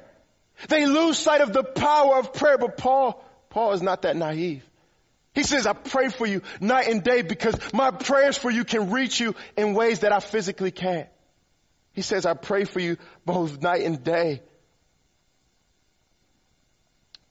They 0.67 0.85
lose 0.85 1.17
sight 1.17 1.41
of 1.41 1.53
the 1.53 1.63
power 1.63 2.17
of 2.17 2.33
prayer, 2.33 2.57
but 2.57 2.77
Paul 2.77 3.23
Paul 3.49 3.73
is 3.73 3.81
not 3.81 4.03
that 4.03 4.15
naive. 4.15 4.63
He 5.33 5.43
says, 5.43 5.67
I 5.67 5.73
pray 5.73 6.09
for 6.09 6.25
you 6.25 6.41
night 6.59 6.87
and 6.87 7.03
day 7.03 7.21
because 7.21 7.55
my 7.73 7.91
prayers 7.91 8.37
for 8.37 8.49
you 8.49 8.63
can 8.63 8.91
reach 8.91 9.19
you 9.19 9.35
in 9.55 9.73
ways 9.73 9.99
that 9.99 10.11
I 10.11 10.19
physically 10.19 10.71
can't. 10.71 11.07
He 11.93 12.01
says, 12.01 12.25
I 12.25 12.33
pray 12.33 12.63
for 12.63 12.79
you 12.79 12.97
both 13.25 13.61
night 13.61 13.83
and 13.83 14.03
day. 14.03 14.41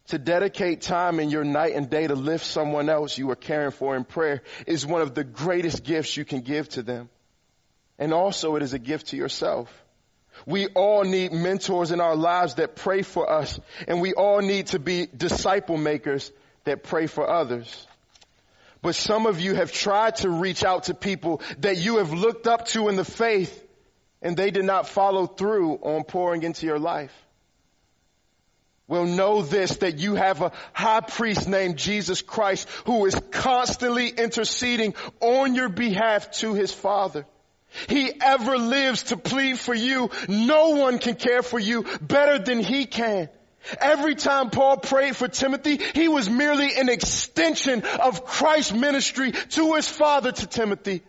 To 0.09 0.19
dedicate 0.19 0.81
time 0.81 1.21
in 1.21 1.29
your 1.29 1.45
night 1.45 1.75
and 1.75 1.91
day 1.91 2.07
to 2.07 2.15
lift 2.15 2.47
someone 2.47 2.89
else 2.89 3.19
you 3.19 3.31
are 3.31 3.37
caring 3.37 3.73
for 3.73 3.95
in 3.95 4.05
prayer 4.05 4.43
is 4.67 4.87
one 4.87 5.03
of 5.03 5.15
the 5.15 5.25
greatest 5.25 5.85
gifts 5.85 6.17
you 6.17 6.25
can 6.25 6.41
give 6.41 6.69
to 6.71 6.83
them. 6.83 7.11
And 7.99 8.15
also 8.15 8.57
it 8.57 8.63
is 8.63 8.73
a 8.73 8.79
gift 8.79 9.09
to 9.09 9.17
yourself. 9.17 9.71
We 10.47 10.67
all 10.69 11.05
need 11.05 11.33
mentors 11.33 11.91
in 11.91 12.01
our 12.01 12.17
lives 12.17 12.55
that 12.55 12.77
pray 12.77 13.03
for 13.03 13.31
us 13.31 13.59
and 13.87 14.01
we 14.01 14.15
all 14.15 14.41
need 14.41 14.69
to 14.69 14.79
be 14.79 15.07
disciple 15.07 15.77
makers 15.77 16.31
that 16.65 16.83
pray 16.83 17.07
for 17.07 17.29
others. 17.29 17.87
But 18.81 18.95
some 18.95 19.27
of 19.27 19.41
you 19.41 19.55
have 19.55 19.73
tried 19.73 20.17
to 20.17 20.31
reach 20.31 20.65
out 20.65 20.85
to 20.85 20.95
people 20.95 21.43
that 21.59 21.79
you 21.79 21.99
have 21.99 22.13
looked 22.13 22.47
up 22.47 22.67
to 22.69 22.89
in 22.89 22.97
the 22.97 23.05
faith 23.05 23.65
and 24.23 24.37
they 24.37 24.51
did 24.51 24.65
not 24.65 24.89
follow 24.89 25.27
through 25.27 25.77
on 25.77 26.05
pouring 26.05 26.43
into 26.43 26.67
your 26.67 26.79
life. 26.79 27.13
Well, 28.87 29.05
know 29.05 29.43
this, 29.43 29.77
that 29.77 29.99
you 29.99 30.15
have 30.15 30.41
a 30.41 30.53
high 30.73 31.01
priest 31.01 31.47
named 31.47 31.77
Jesus 31.77 32.23
Christ 32.23 32.67
who 32.87 33.05
is 33.05 33.21
constantly 33.31 34.09
interceding 34.09 34.95
on 35.21 35.55
your 35.55 35.69
behalf 35.69 36.31
to 36.39 36.55
his 36.55 36.73
Father. 36.73 37.27
He 37.89 38.13
ever 38.21 38.59
lives 38.59 39.05
to 39.05 39.17
plead 39.17 39.59
for 39.59 39.75
you. 39.75 40.11
No 40.29 40.71
one 40.71 40.99
can 40.99 41.15
care 41.15 41.43
for 41.43 41.59
you 41.59 41.85
better 42.01 42.39
than 42.39 42.61
he 42.61 42.87
can. 42.87 43.29
Every 43.81 44.15
time 44.15 44.51
Paul 44.51 44.79
prayed 44.79 45.17
for 45.17 45.29
Timothy, 45.29 45.79
he 45.95 46.09
was 46.09 46.31
merely 46.31 46.75
an 46.77 46.89
extension 46.89 47.83
of 47.83 48.25
Christ's 48.25 48.73
ministry 48.73 49.33
to 49.33 49.75
his 49.75 49.89
father 49.89 50.33
to 50.33 50.47
Timothy. 50.47 51.03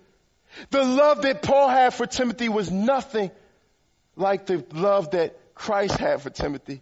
The 0.72 0.84
love 0.84 1.22
that 1.22 1.42
Paul 1.42 1.70
had 1.70 1.94
for 1.94 2.06
Timothy 2.06 2.50
was 2.50 2.72
nothing 2.72 3.32
like 4.16 4.46
the 4.46 4.66
love 4.74 5.12
that 5.12 5.39
Christ 5.56 5.98
had 5.98 6.22
for 6.22 6.30
Timothy 6.30 6.82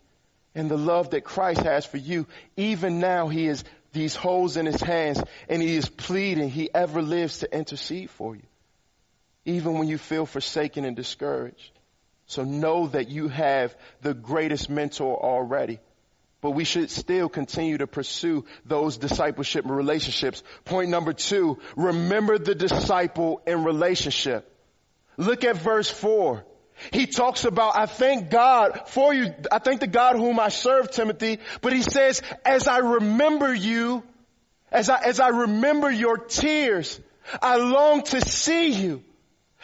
and 0.56 0.72
the 0.72 0.78
love 0.78 1.12
that 1.12 1.24
Christ 1.24 1.62
has 1.62 1.86
for 1.86 1.98
you. 1.98 2.26
Even 2.56 3.00
now 3.00 3.28
he 3.28 3.46
has 3.46 3.64
these 3.94 4.16
holes 4.16 4.58
in 4.58 4.66
his 4.66 4.82
hands 4.82 5.22
and 5.48 5.62
he 5.62 5.76
is 5.76 5.88
pleading. 5.88 6.50
He 6.50 6.70
ever 6.74 7.02
lives 7.02 7.40
to 7.40 7.56
intercede 7.56 8.10
for 8.10 8.36
you. 8.36 8.44
Even 9.48 9.80
when 9.80 9.88
you 9.88 9.98
feel 9.98 10.26
forsaken 10.26 10.84
and 10.84 10.96
discouraged. 10.96 11.72
So 12.26 12.44
know 12.44 12.88
that 12.88 13.08
you 13.08 13.30
have 13.30 13.74
the 14.02 14.14
greatest 14.14 14.70
mentor 14.70 15.18
already. 15.18 15.80
But 16.42 16.52
we 16.52 16.66
should 16.66 16.92
still 16.92 17.30
continue 17.30 17.78
to 17.78 17.88
pursue 17.88 18.46
those 18.66 18.98
discipleship 18.98 19.64
relationships. 19.66 20.44
Point 20.66 20.90
number 20.90 21.14
two, 21.14 21.60
remember 21.78 22.38
the 22.38 22.56
disciple 22.56 23.42
in 23.48 23.64
relationship. 23.64 24.54
Look 25.16 25.46
at 25.46 25.56
verse 25.56 25.90
four. 25.90 26.44
He 26.92 27.08
talks 27.08 27.46
about, 27.46 27.78
I 27.78 27.86
thank 27.86 28.30
God 28.30 28.82
for 28.88 29.14
you. 29.14 29.34
I 29.50 29.60
thank 29.60 29.80
the 29.80 29.88
God 29.88 30.18
whom 30.18 30.42
I 30.42 30.50
serve, 30.50 30.92
Timothy. 30.92 31.40
But 31.62 31.72
he 31.72 31.82
says, 31.82 32.22
as 32.46 32.68
I 32.68 32.80
remember 32.80 33.54
you, 33.54 34.04
as 34.72 34.90
I, 34.90 35.02
as 35.04 35.22
I 35.22 35.30
remember 35.30 35.90
your 35.90 36.18
tears, 36.18 37.00
I 37.42 37.56
long 37.56 38.04
to 38.04 38.22
see 38.22 38.74
you. 38.74 39.04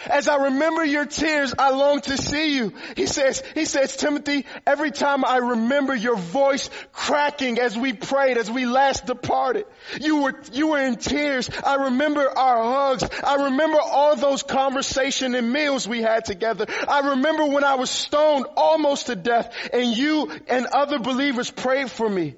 As 0.10 0.28
I 0.28 0.36
remember 0.46 0.84
your 0.84 1.06
tears, 1.06 1.54
I 1.58 1.72
long 1.72 2.02
to 2.02 2.18
see 2.18 2.56
you. 2.56 2.74
He 2.96 3.06
says, 3.06 3.42
he 3.54 3.66
says, 3.66 3.96
Timothy, 3.96 4.46
every 4.66 4.92
time 4.92 5.24
I 5.24 5.38
remember 5.38 5.96
your 5.96 6.16
voice 6.16 6.70
cracking 6.92 7.60
as 7.60 7.78
we 7.78 7.94
prayed, 7.94 8.38
as 8.38 8.50
we 8.50 8.66
last 8.66 9.06
departed, 9.06 9.66
you 10.02 10.24
were, 10.24 10.42
you 10.52 10.68
were 10.68 10.80
in 10.80 10.98
tears. 10.98 11.50
I 11.66 11.86
remember 11.86 12.28
our 12.28 12.64
hugs. 12.64 13.04
I 13.24 13.46
remember 13.46 13.80
all 13.80 14.16
those 14.16 14.44
conversation 14.44 15.36
and 15.36 15.52
meals 15.52 15.88
we 15.88 16.02
had 16.02 16.26
together. 16.26 16.66
I 16.88 17.12
remember 17.12 17.46
when 17.46 17.64
I 17.64 17.76
was 17.76 17.90
stoned 17.90 18.46
almost 18.58 19.08
to 19.08 19.16
death 19.16 19.56
and 19.72 19.96
you 19.96 20.32
and 20.48 20.66
other 20.68 21.00
believers 21.00 21.50
prayed 21.50 21.90
for 21.90 22.10
me. 22.10 22.36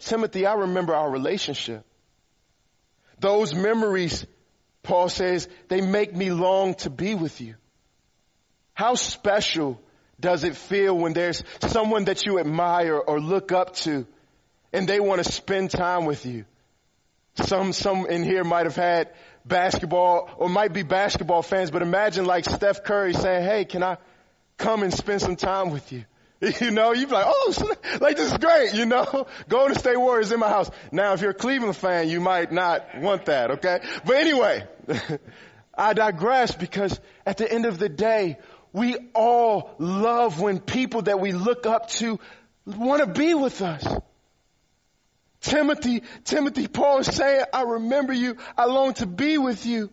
Timothy, 0.00 0.46
I 0.46 0.54
remember 0.54 0.94
our 0.94 1.10
relationship. 1.10 1.84
Those 3.20 3.54
memories 3.54 4.24
Paul 4.88 5.10
says, 5.10 5.46
they 5.68 5.82
make 5.82 6.16
me 6.16 6.30
long 6.30 6.74
to 6.76 6.88
be 6.88 7.14
with 7.14 7.42
you. 7.42 7.56
How 8.72 8.94
special 8.94 9.78
does 10.18 10.44
it 10.44 10.56
feel 10.56 10.96
when 10.96 11.12
there's 11.12 11.44
someone 11.60 12.06
that 12.06 12.24
you 12.24 12.38
admire 12.38 12.96
or 12.96 13.20
look 13.20 13.52
up 13.52 13.74
to 13.84 14.06
and 14.72 14.88
they 14.88 14.98
want 14.98 15.22
to 15.22 15.30
spend 15.30 15.70
time 15.70 16.06
with 16.06 16.24
you? 16.24 16.46
Some, 17.34 17.74
some 17.74 18.06
in 18.06 18.24
here 18.24 18.44
might 18.44 18.64
have 18.64 18.76
had 18.76 19.10
basketball 19.44 20.30
or 20.38 20.48
might 20.48 20.72
be 20.72 20.84
basketball 20.84 21.42
fans, 21.42 21.70
but 21.70 21.82
imagine 21.82 22.24
like 22.24 22.46
Steph 22.46 22.82
Curry 22.82 23.12
saying, 23.12 23.44
Hey, 23.44 23.66
can 23.66 23.82
I 23.82 23.98
come 24.56 24.82
and 24.82 24.94
spend 24.94 25.20
some 25.20 25.36
time 25.36 25.68
with 25.68 25.92
you? 25.92 26.06
You 26.60 26.70
know, 26.70 26.92
you'd 26.92 27.08
be 27.08 27.14
like, 27.14 27.26
oh, 27.28 27.76
like 28.00 28.16
this 28.16 28.30
is 28.30 28.38
great, 28.38 28.74
you 28.74 28.86
know. 28.86 29.26
Golden 29.48 29.76
State 29.76 29.96
Warriors 29.96 30.30
in 30.30 30.38
my 30.38 30.48
house. 30.48 30.70
Now, 30.92 31.12
if 31.14 31.20
you're 31.20 31.32
a 31.32 31.34
Cleveland 31.34 31.76
fan, 31.76 32.08
you 32.08 32.20
might 32.20 32.52
not 32.52 32.98
want 32.98 33.26
that, 33.26 33.50
okay? 33.52 33.80
But 34.04 34.16
anyway, 34.16 34.66
I 35.76 35.94
digress 35.94 36.54
because 36.54 36.98
at 37.26 37.38
the 37.38 37.52
end 37.52 37.66
of 37.66 37.78
the 37.78 37.88
day, 37.88 38.38
we 38.72 38.96
all 39.14 39.74
love 39.78 40.40
when 40.40 40.60
people 40.60 41.02
that 41.02 41.20
we 41.20 41.32
look 41.32 41.66
up 41.66 41.88
to 41.90 42.20
want 42.66 43.02
to 43.02 43.08
be 43.08 43.34
with 43.34 43.60
us. 43.62 43.84
Timothy, 45.40 46.02
Timothy, 46.24 46.68
Paul 46.68 46.98
is 46.98 47.06
saying, 47.06 47.44
I 47.52 47.62
remember 47.62 48.12
you. 48.12 48.36
I 48.56 48.66
long 48.66 48.94
to 48.94 49.06
be 49.06 49.38
with 49.38 49.64
you. 49.66 49.90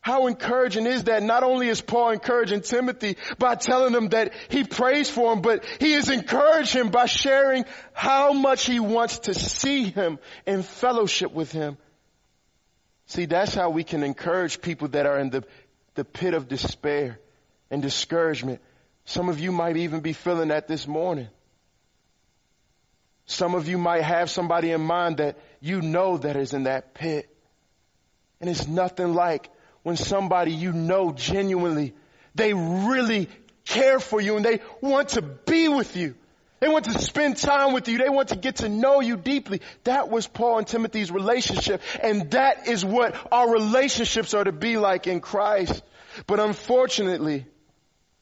How 0.00 0.28
encouraging 0.28 0.86
is 0.86 1.04
that? 1.04 1.22
Not 1.22 1.42
only 1.42 1.68
is 1.68 1.82
Paul 1.82 2.10
encouraging 2.10 2.62
Timothy 2.62 3.16
by 3.38 3.54
telling 3.54 3.94
him 3.94 4.08
that 4.10 4.32
he 4.48 4.64
prays 4.64 5.10
for 5.10 5.32
him, 5.32 5.42
but 5.42 5.64
he 5.78 5.92
is 5.92 6.08
encouraging 6.08 6.86
him 6.86 6.90
by 6.90 7.04
sharing 7.04 7.66
how 7.92 8.32
much 8.32 8.64
he 8.64 8.80
wants 8.80 9.20
to 9.20 9.34
see 9.34 9.84
him 9.84 10.18
in 10.46 10.62
fellowship 10.62 11.32
with 11.32 11.52
him. 11.52 11.76
See, 13.06 13.26
that's 13.26 13.54
how 13.54 13.70
we 13.70 13.84
can 13.84 14.02
encourage 14.02 14.62
people 14.62 14.88
that 14.88 15.04
are 15.04 15.18
in 15.18 15.30
the, 15.30 15.44
the 15.96 16.04
pit 16.04 16.32
of 16.32 16.48
despair 16.48 17.18
and 17.70 17.82
discouragement. 17.82 18.60
Some 19.04 19.28
of 19.28 19.38
you 19.38 19.52
might 19.52 19.76
even 19.76 20.00
be 20.00 20.14
feeling 20.14 20.48
that 20.48 20.66
this 20.66 20.86
morning. 20.86 21.28
Some 23.26 23.54
of 23.54 23.68
you 23.68 23.76
might 23.76 24.02
have 24.02 24.30
somebody 24.30 24.70
in 24.70 24.80
mind 24.80 25.18
that 25.18 25.36
you 25.60 25.82
know 25.82 26.16
that 26.18 26.36
is 26.36 26.54
in 26.54 26.62
that 26.64 26.94
pit. 26.94 27.28
And 28.40 28.48
it's 28.48 28.66
nothing 28.66 29.12
like 29.14 29.50
when 29.82 29.96
somebody 29.96 30.52
you 30.52 30.72
know 30.72 31.12
genuinely, 31.12 31.94
they 32.34 32.52
really 32.54 33.28
care 33.64 34.00
for 34.00 34.20
you 34.20 34.36
and 34.36 34.44
they 34.44 34.60
want 34.80 35.10
to 35.10 35.22
be 35.22 35.68
with 35.68 35.96
you. 35.96 36.14
They 36.60 36.68
want 36.68 36.84
to 36.84 36.98
spend 36.98 37.38
time 37.38 37.72
with 37.72 37.88
you. 37.88 37.96
They 37.96 38.10
want 38.10 38.28
to 38.28 38.36
get 38.36 38.56
to 38.56 38.68
know 38.68 39.00
you 39.00 39.16
deeply. 39.16 39.62
That 39.84 40.10
was 40.10 40.26
Paul 40.26 40.58
and 40.58 40.66
Timothy's 40.66 41.10
relationship. 41.10 41.80
And 42.02 42.30
that 42.32 42.68
is 42.68 42.84
what 42.84 43.16
our 43.32 43.50
relationships 43.50 44.34
are 44.34 44.44
to 44.44 44.52
be 44.52 44.76
like 44.76 45.06
in 45.06 45.20
Christ. 45.20 45.82
But 46.26 46.38
unfortunately, 46.38 47.46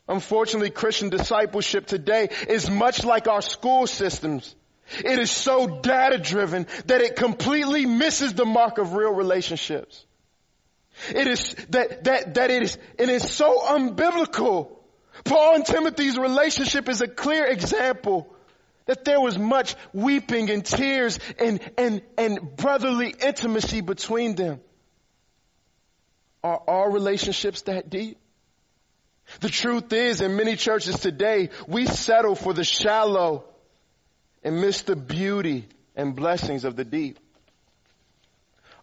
unfortunately 0.07 0.71
Christian 0.71 1.09
discipleship 1.09 1.87
today 1.87 2.29
is 2.49 2.71
much 2.71 3.05
like 3.05 3.27
our 3.27 3.43
school 3.43 3.89
systems. 3.89 4.55
It 5.05 5.19
is 5.19 5.33
so 5.33 5.81
data 5.81 6.19
driven 6.19 6.67
that 6.87 7.01
it 7.01 7.17
completely 7.17 7.87
misses 7.87 8.35
the 8.35 8.47
mark 8.47 8.79
of 8.79 8.95
real 8.95 9.13
relationships. 9.13 10.05
It 11.15 11.27
is 11.27 11.55
that, 11.71 12.05
that, 12.05 12.35
that 12.35 12.51
it 12.51 12.63
is, 12.63 12.79
it 12.99 13.09
is 13.09 13.31
so 13.31 13.61
unbiblical. 13.61 14.71
Paul 15.25 15.57
and 15.57 15.67
Timothy's 15.67 16.19
relationship 16.19 16.89
is 16.89 17.01
a 17.01 17.09
clear 17.09 17.47
example 17.47 18.35
that 18.87 19.05
there 19.05 19.21
was 19.21 19.39
much 19.39 19.75
weeping 19.93 20.51
and 20.51 20.65
tears 20.65 21.19
and, 21.39 21.61
and, 21.77 22.03
and 22.17 22.57
brotherly 22.57 23.15
intimacy 23.21 23.81
between 23.81 24.35
them. 24.35 24.61
Are 26.43 26.63
our 26.67 26.91
relationships 26.91 27.63
that 27.63 27.91
deep? 27.91 28.19
The 29.41 29.51
truth 29.51 29.93
is, 29.93 30.21
in 30.23 30.37
many 30.37 30.57
churches 30.57 30.99
today, 31.01 31.51
we 31.67 31.87
settle 31.87 32.35
for 32.35 32.55
the 32.55 32.65
shallow 32.65 33.45
and 34.43 34.61
miss 34.61 34.83
the 34.83 34.97
beauty 34.97 35.67
and 35.95 36.17
blessings 36.17 36.65
of 36.65 36.77
the 36.77 36.85
deep. 36.85 37.19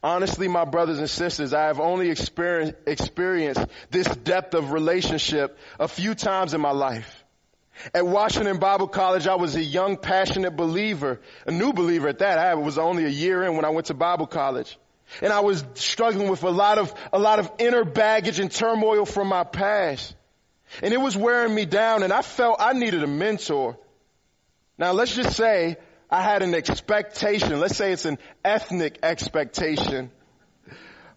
Honestly, 0.03 0.47
my 0.47 0.65
brothers 0.65 0.99
and 0.99 1.09
sisters, 1.09 1.53
I 1.53 1.65
have 1.65 1.79
only 1.79 2.09
experienced, 2.09 2.75
experienced 2.85 3.65
this 3.89 4.07
depth 4.07 4.53
of 4.53 4.71
relationship 4.71 5.57
a 5.79 5.87
few 5.87 6.13
times 6.15 6.53
in 6.53 6.61
my 6.61 6.71
life. 6.71 7.23
At 7.93 8.05
Washington 8.05 8.57
Bible 8.57 8.87
College, 8.87 9.27
I 9.27 9.35
was 9.35 9.55
a 9.55 9.63
young, 9.63 9.97
passionate 9.97 10.55
believer, 10.55 11.19
a 11.45 11.51
new 11.51 11.73
believer 11.73 12.07
at 12.07 12.19
that. 12.19 12.37
I 12.37 12.55
was 12.55 12.77
only 12.77 13.05
a 13.05 13.09
year 13.09 13.43
in 13.43 13.55
when 13.55 13.65
I 13.65 13.69
went 13.69 13.87
to 13.87 13.93
Bible 13.93 14.27
college. 14.27 14.77
And 15.21 15.31
I 15.31 15.41
was 15.41 15.63
struggling 15.75 16.29
with 16.29 16.43
a 16.43 16.49
lot 16.49 16.77
of, 16.77 16.93
a 17.13 17.19
lot 17.19 17.39
of 17.39 17.51
inner 17.59 17.83
baggage 17.83 18.39
and 18.39 18.51
turmoil 18.51 19.05
from 19.05 19.27
my 19.27 19.43
past. 19.43 20.15
And 20.81 20.93
it 20.93 20.97
was 20.97 21.15
wearing 21.15 21.53
me 21.53 21.65
down 21.65 22.03
and 22.03 22.11
I 22.11 22.21
felt 22.21 22.57
I 22.59 22.73
needed 22.73 23.03
a 23.03 23.07
mentor. 23.07 23.77
Now 24.77 24.91
let's 24.91 25.15
just 25.15 25.37
say 25.37 25.77
I 26.09 26.21
had 26.21 26.43
an 26.43 26.53
expectation, 26.53 27.59
let's 27.59 27.75
say 27.75 27.91
it's 27.91 28.05
an 28.05 28.19
ethnic 28.43 28.99
expectation 29.03 30.11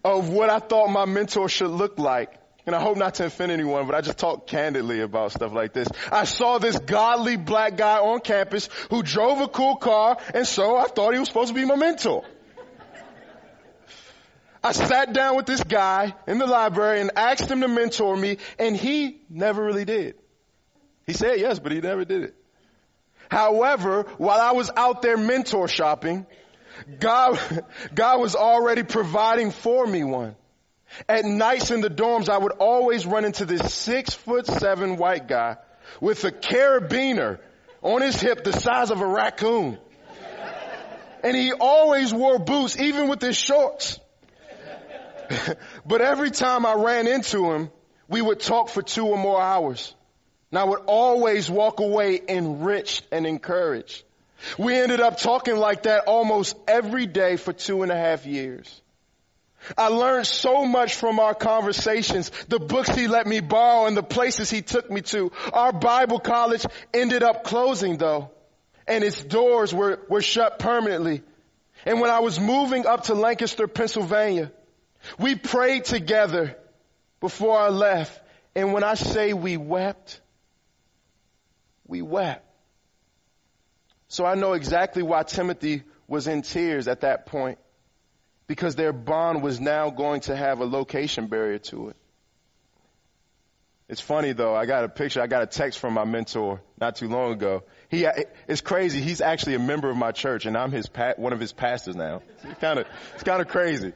of 0.05 0.31
what 0.31 0.49
I 0.51 0.59
thought 0.59 0.89
my 0.89 1.05
mentor 1.05 1.49
should 1.49 1.71
look 1.71 1.99
like. 1.99 2.33
and 2.67 2.77
I 2.77 2.81
hope 2.83 2.99
not 2.99 3.15
to 3.15 3.25
offend 3.25 3.51
anyone, 3.51 3.87
but 3.87 3.95
I 3.95 4.03
just 4.03 4.19
talk 4.19 4.47
candidly 4.47 5.01
about 5.01 5.33
stuff 5.33 5.55
like 5.55 5.73
this. 5.73 5.89
I 6.13 6.25
saw 6.25 6.59
this 6.59 6.79
godly 6.79 7.37
black 7.37 7.79
guy 7.79 7.99
on 7.99 8.21
campus 8.21 8.69
who 8.91 9.03
drove 9.03 9.41
a 9.41 9.49
cool 9.49 9.77
car, 9.77 10.19
and 10.35 10.47
so 10.47 10.77
I 10.77 10.85
thought 10.85 11.15
he 11.15 11.19
was 11.19 11.29
supposed 11.29 11.49
to 11.49 11.55
be 11.55 11.65
my 11.65 11.77
mentor. 11.77 12.25
I 14.63 14.73
sat 14.73 15.15
down 15.15 15.37
with 15.37 15.47
this 15.47 15.63
guy 15.63 16.15
in 16.27 16.37
the 16.39 16.47
library 16.47 17.01
and 17.01 17.11
asked 17.17 17.51
him 17.51 17.63
to 17.63 17.69
mentor 17.69 18.15
me, 18.15 18.37
and 18.59 18.77
he 18.77 19.23
never 19.31 19.65
really 19.65 19.87
did. 19.87 20.17
He 21.07 21.15
said 21.15 21.41
yes, 21.41 21.59
but 21.59 21.73
he 21.73 21.81
never 21.81 22.05
did 22.05 22.23
it. 22.23 22.35
However, 23.31 24.05
while 24.17 24.41
I 24.41 24.53
was 24.53 24.71
out 24.77 25.03
there 25.03 25.17
mentor 25.17 25.69
shopping, 25.69 26.27
God, 26.99 27.39
God 27.95 28.21
was 28.21 28.35
already 28.35 28.83
providing 28.83 29.51
for 29.51 29.87
me 29.87 30.05
one. 30.05 30.37
At 31.09 31.25
nights 31.25 31.71
in 31.71 31.83
the 31.83 31.91
dorms, 31.91 32.29
I 32.29 32.39
would 32.39 32.53
always 32.53 33.05
run 33.05 33.25
into 33.25 33.45
this 33.45 33.75
six 33.75 34.15
foot 34.15 34.47
seven 34.47 34.97
white 34.97 35.29
guy 35.29 35.57
with 36.01 36.25
a 36.25 36.33
carabiner 36.33 37.39
on 37.83 38.03
his 38.03 38.21
hip 38.21 38.45
the 38.45 38.53
size 38.53 38.91
of 38.91 39.01
a 39.01 39.07
raccoon. 39.07 39.79
And 41.23 41.37
he 41.37 41.53
always 41.53 42.15
wore 42.15 42.39
boots, 42.39 42.79
even 42.79 43.09
with 43.09 43.21
his 43.21 43.37
shorts. 43.37 43.99
but 45.87 46.01
every 46.01 46.31
time 46.31 46.65
I 46.65 46.75
ran 46.75 47.07
into 47.07 47.53
him, 47.53 47.71
we 48.09 48.23
would 48.23 48.41
talk 48.41 48.71
for 48.71 48.83
two 48.83 49.07
or 49.07 49.19
more 49.19 49.41
hours. 49.41 49.95
And 50.51 50.59
I 50.59 50.65
would 50.65 50.81
always 50.87 51.51
walk 51.51 51.81
away 51.81 52.21
enriched 52.27 53.07
and 53.13 53.27
encouraged. 53.27 54.05
We 54.57 54.77
ended 54.77 55.01
up 55.01 55.19
talking 55.19 55.57
like 55.57 55.83
that 55.83 56.05
almost 56.07 56.57
every 56.67 57.07
day 57.07 57.37
for 57.37 57.53
two 57.53 57.83
and 57.83 57.93
a 57.93 57.97
half 57.97 58.25
years. 58.25 58.81
I 59.77 59.89
learned 59.89 60.27
so 60.27 60.65
much 60.65 60.95
from 60.95 61.19
our 61.19 61.35
conversations, 61.35 62.31
the 62.49 62.61
books 62.61 62.89
he 62.91 63.09
let 63.09 63.27
me 63.27 63.41
borrow 63.41 63.87
and 63.87 63.97
the 63.97 64.03
places 64.03 64.49
he 64.49 64.63
took 64.63 64.91
me 64.91 65.03
to. 65.03 65.33
Our 65.53 65.73
Bible 65.73 66.21
college 66.21 66.65
ended 66.95 67.23
up 67.23 67.45
closing 67.45 67.97
though, 67.97 68.31
and 68.87 69.03
its 69.03 69.23
doors 69.23 69.75
were, 69.75 70.01
were 70.09 70.23
shut 70.23 70.59
permanently. 70.59 71.23
And 71.85 72.01
when 72.01 72.11
I 72.11 72.21
was 72.21 72.39
moving 72.39 72.87
up 72.87 73.05
to 73.05 73.15
Lancaster, 73.15 73.67
Pennsylvania, 73.67 74.53
we 75.19 75.35
prayed 75.35 75.85
together 75.85 76.57
before 77.21 77.59
I 77.59 77.69
left. 77.69 78.19
And 78.55 78.73
when 78.73 78.85
I 78.85 78.95
say 78.95 79.33
we 79.33 79.57
wept, 79.57 80.21
we 81.89 82.03
wept. 82.03 82.45
So 84.07 84.25
I 84.25 84.37
know 84.37 84.53
exactly 84.53 85.03
why 85.03 85.25
Timothy 85.25 85.83
was 86.07 86.29
in 86.29 86.43
tears 86.43 86.87
at 86.87 87.01
that 87.01 87.27
point 87.27 87.59
because 88.47 88.77
their 88.77 88.93
bond 88.93 89.43
was 89.43 89.61
now 89.61 89.91
going 89.91 90.21
to 90.23 90.37
have 90.37 90.61
a 90.61 90.65
location 90.65 91.27
barrier 91.27 91.59
to 91.59 91.89
it. 91.91 91.97
It's 93.89 94.01
funny 94.03 94.33
though. 94.33 94.55
I 94.55 94.67
got 94.67 94.85
a 94.85 94.89
picture. 94.89 95.23
I 95.23 95.27
got 95.27 95.43
a 95.43 95.47
text 95.47 95.79
from 95.79 95.95
my 95.95 96.05
mentor 96.05 96.61
not 96.79 96.97
too 96.97 97.09
long 97.09 97.33
ago. 97.33 97.65
He, 97.89 98.07
it's 98.47 98.61
crazy. 98.61 99.01
He's 99.01 99.23
actually 99.23 99.55
a 99.55 99.59
member 99.59 99.89
of 99.89 99.97
my 99.97 100.13
church 100.13 100.45
and 100.45 100.57
I'm 100.57 100.73
his, 100.73 100.89
one 101.17 101.33
of 101.33 101.41
his 101.41 101.53
pastors 101.53 101.97
now. 101.97 102.23
It's 102.45 102.61
kind 102.61 102.79
of, 102.79 102.87
it's 103.15 103.25
kind 103.25 103.41
of 103.41 103.49
crazy. 103.49 103.93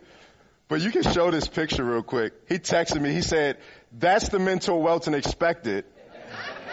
But 0.68 0.80
you 0.80 0.90
can 0.90 1.02
show 1.02 1.30
this 1.30 1.46
picture 1.46 1.84
real 1.84 2.02
quick. 2.02 2.32
He 2.48 2.58
texted 2.58 3.00
me. 3.00 3.12
He 3.12 3.20
said, 3.20 3.58
that's 3.92 4.30
the 4.30 4.38
mentor 4.38 4.80
Welton 4.80 5.12
expected. 5.12 5.84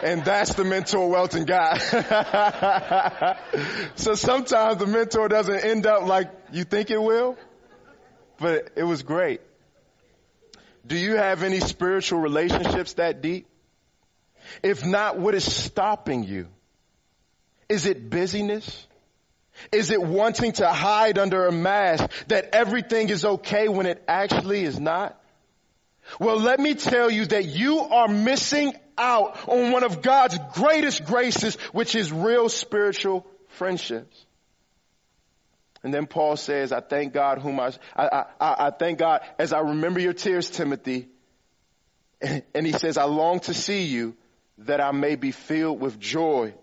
And 0.04 0.24
that's 0.24 0.54
the 0.54 0.64
mentor 0.64 1.10
Welton 1.10 1.46
got. 1.46 1.82
so 3.96 4.16
sometimes 4.16 4.78
the 4.78 4.88
mentor 4.88 5.28
doesn't 5.28 5.60
end 5.60 5.86
up 5.86 6.08
like 6.08 6.32
you 6.52 6.64
think 6.64 6.90
it 6.90 7.02
will. 7.02 7.38
But 8.40 8.72
it 8.76 8.84
was 8.84 9.04
great. 9.04 9.42
Do 10.88 10.98
you 10.98 11.16
have 11.16 11.44
any 11.44 11.60
spiritual 11.60 12.20
relationships 12.20 12.94
that 12.94 13.22
deep? 13.22 13.48
If 14.64 14.86
not, 14.86 15.20
what 15.20 15.36
is 15.36 15.44
stopping 15.44 16.24
you? 16.24 16.48
Is 17.68 17.86
it 17.86 18.10
busyness? 18.10 18.88
Is 19.72 19.92
it 19.92 20.02
wanting 20.02 20.54
to 20.54 20.68
hide 20.68 21.18
under 21.18 21.46
a 21.46 21.52
mask 21.52 22.10
that 22.28 22.50
everything 22.54 23.10
is 23.10 23.26
okay 23.26 23.68
when 23.68 23.86
it 23.86 24.02
actually 24.08 24.64
is 24.64 24.80
not? 24.80 25.22
Well, 26.20 26.40
let 26.40 26.60
me 26.60 26.74
tell 26.74 27.12
you 27.12 27.26
that 27.28 27.46
you 27.46 27.80
are 27.80 28.08
missing 28.08 28.74
out 29.00 29.48
on 29.48 29.72
one 29.72 29.84
of 29.84 30.02
God's 30.02 30.38
greatest 30.54 31.06
graces, 31.06 31.56
which 31.72 31.96
is 31.96 32.12
real 32.12 32.50
spiritual 32.50 33.26
friendships. 33.50 34.26
And 35.82 35.94
then 35.94 36.08
Paul 36.08 36.36
says, 36.36 36.72
I 36.72 36.82
thank 36.82 37.14
God 37.14 37.40
whom 37.40 37.60
I, 37.60 37.72
I, 37.96 38.26
I, 38.40 38.56
I 38.68 38.72
thank 38.72 39.00
God 39.00 39.22
as 39.38 39.54
I 39.54 39.60
remember 39.60 40.00
your 40.00 40.14
tears, 40.14 40.50
Timothy. 40.50 41.08
And 42.54 42.66
he 42.66 42.74
says, 42.74 42.98
I 42.98 43.06
long 43.06 43.40
to 43.42 43.54
see 43.54 43.84
you 43.84 44.14
that 44.58 44.82
I 44.82 44.92
may 44.92 45.16
be 45.16 45.32
filled 45.32 45.80
with 45.80 45.98
joy 45.98 46.54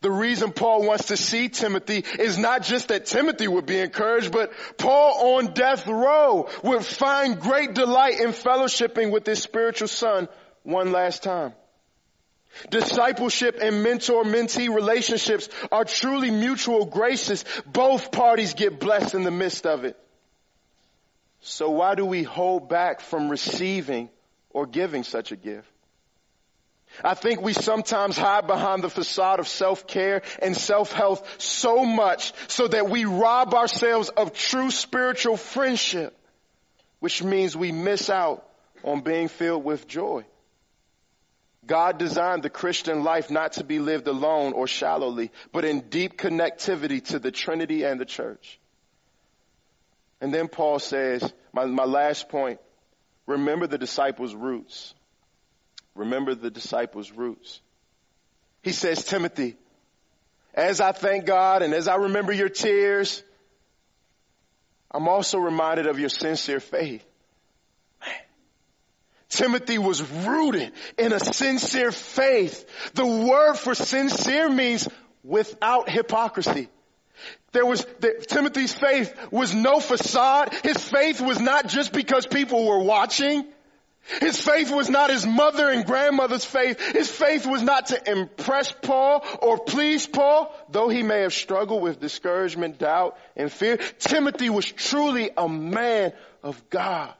the 0.00 0.10
reason 0.10 0.52
Paul 0.52 0.86
wants 0.86 1.06
to 1.06 1.16
see 1.16 1.48
Timothy 1.48 2.04
is 2.18 2.38
not 2.38 2.62
just 2.62 2.88
that 2.88 3.06
Timothy 3.06 3.48
would 3.48 3.66
be 3.66 3.78
encouraged, 3.78 4.32
but 4.32 4.52
Paul 4.78 5.36
on 5.36 5.54
death 5.54 5.86
row 5.86 6.48
would 6.62 6.84
find 6.84 7.40
great 7.40 7.74
delight 7.74 8.20
in 8.20 8.30
fellowshipping 8.30 9.10
with 9.10 9.26
his 9.26 9.42
spiritual 9.42 9.88
son 9.88 10.28
one 10.62 10.92
last 10.92 11.22
time. 11.22 11.54
Discipleship 12.70 13.58
and 13.60 13.82
mentor-mentee 13.82 14.74
relationships 14.74 15.48
are 15.70 15.84
truly 15.84 16.30
mutual 16.30 16.86
graces. 16.86 17.44
Both 17.66 18.12
parties 18.12 18.54
get 18.54 18.80
blessed 18.80 19.14
in 19.14 19.22
the 19.22 19.30
midst 19.30 19.66
of 19.66 19.84
it. 19.84 19.96
So 21.40 21.70
why 21.70 21.94
do 21.94 22.04
we 22.04 22.22
hold 22.22 22.68
back 22.68 23.00
from 23.00 23.28
receiving 23.28 24.10
or 24.50 24.66
giving 24.66 25.04
such 25.04 25.32
a 25.32 25.36
gift? 25.36 25.68
I 27.04 27.14
think 27.14 27.42
we 27.42 27.52
sometimes 27.52 28.16
hide 28.16 28.46
behind 28.46 28.82
the 28.82 28.88
facade 28.88 29.38
of 29.38 29.48
self-care 29.48 30.22
and 30.40 30.56
self-health 30.56 31.40
so 31.40 31.84
much 31.84 32.32
so 32.48 32.68
that 32.68 32.88
we 32.88 33.04
rob 33.04 33.54
ourselves 33.54 34.08
of 34.08 34.32
true 34.32 34.70
spiritual 34.70 35.36
friendship, 35.36 36.16
which 37.00 37.22
means 37.22 37.56
we 37.56 37.70
miss 37.70 38.08
out 38.08 38.48
on 38.82 39.02
being 39.02 39.28
filled 39.28 39.64
with 39.64 39.86
joy. 39.86 40.24
God 41.66 41.98
designed 41.98 42.42
the 42.42 42.50
Christian 42.50 43.02
life 43.02 43.30
not 43.30 43.54
to 43.54 43.64
be 43.64 43.78
lived 43.78 44.06
alone 44.06 44.52
or 44.52 44.66
shallowly, 44.66 45.30
but 45.52 45.64
in 45.64 45.88
deep 45.88 46.16
connectivity 46.16 47.04
to 47.06 47.18
the 47.18 47.30
Trinity 47.30 47.82
and 47.84 48.00
the 48.00 48.04
church. 48.04 48.60
And 50.20 50.32
then 50.32 50.48
Paul 50.48 50.78
says, 50.78 51.32
my, 51.52 51.64
my 51.66 51.84
last 51.84 52.28
point, 52.28 52.60
remember 53.26 53.66
the 53.66 53.78
disciples' 53.78 54.34
roots. 54.34 54.94
Remember 55.94 56.34
the 56.34 56.50
disciples' 56.50 57.10
roots. 57.10 57.60
He 58.62 58.72
says, 58.72 59.04
Timothy, 59.04 59.56
as 60.54 60.80
I 60.80 60.92
thank 60.92 61.26
God 61.26 61.62
and 61.62 61.74
as 61.74 61.88
I 61.88 61.96
remember 61.96 62.32
your 62.32 62.48
tears, 62.48 63.22
I'm 64.90 65.08
also 65.08 65.38
reminded 65.38 65.86
of 65.86 65.98
your 65.98 66.08
sincere 66.08 66.60
faith. 66.60 67.04
Timothy 69.28 69.78
was 69.78 70.02
rooted 70.02 70.72
in 70.98 71.12
a 71.12 71.20
sincere 71.20 71.92
faith. 71.92 72.64
The 72.94 73.06
word 73.06 73.54
for 73.54 73.74
sincere 73.74 74.48
means 74.48 74.88
without 75.24 75.88
hypocrisy. 75.88 76.68
There 77.52 77.66
was, 77.66 77.84
the, 78.00 78.24
Timothy's 78.28 78.74
faith 78.74 79.14
was 79.30 79.54
no 79.54 79.80
facade. 79.80 80.54
His 80.62 80.76
faith 80.76 81.20
was 81.20 81.40
not 81.40 81.68
just 81.68 81.92
because 81.92 82.26
people 82.26 82.66
were 82.66 82.82
watching. 82.82 83.46
His 84.20 84.40
faith 84.40 84.70
was 84.70 84.88
not 84.88 85.10
his 85.10 85.26
mother 85.26 85.68
and 85.68 85.84
grandmother's 85.84 86.44
faith. 86.44 86.80
His 86.80 87.10
faith 87.10 87.44
was 87.44 87.62
not 87.62 87.86
to 87.86 88.10
impress 88.10 88.70
Paul 88.70 89.24
or 89.42 89.58
please 89.58 90.06
Paul, 90.06 90.54
though 90.70 90.88
he 90.88 91.02
may 91.02 91.22
have 91.22 91.34
struggled 91.34 91.82
with 91.82 91.98
discouragement, 91.98 92.78
doubt, 92.78 93.18
and 93.34 93.50
fear. 93.50 93.78
Timothy 93.98 94.48
was 94.48 94.70
truly 94.70 95.30
a 95.36 95.48
man 95.48 96.12
of 96.44 96.70
God. 96.70 97.14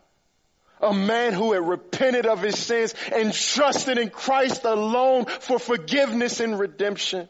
A 0.80 0.92
man 0.92 1.32
who 1.32 1.52
had 1.52 1.66
repented 1.66 2.26
of 2.26 2.42
his 2.42 2.58
sins 2.58 2.94
and 3.12 3.32
trusted 3.32 3.98
in 3.98 4.10
Christ 4.10 4.64
alone 4.64 5.24
for 5.24 5.58
forgiveness 5.58 6.40
and 6.40 6.58
redemption. 6.58 7.28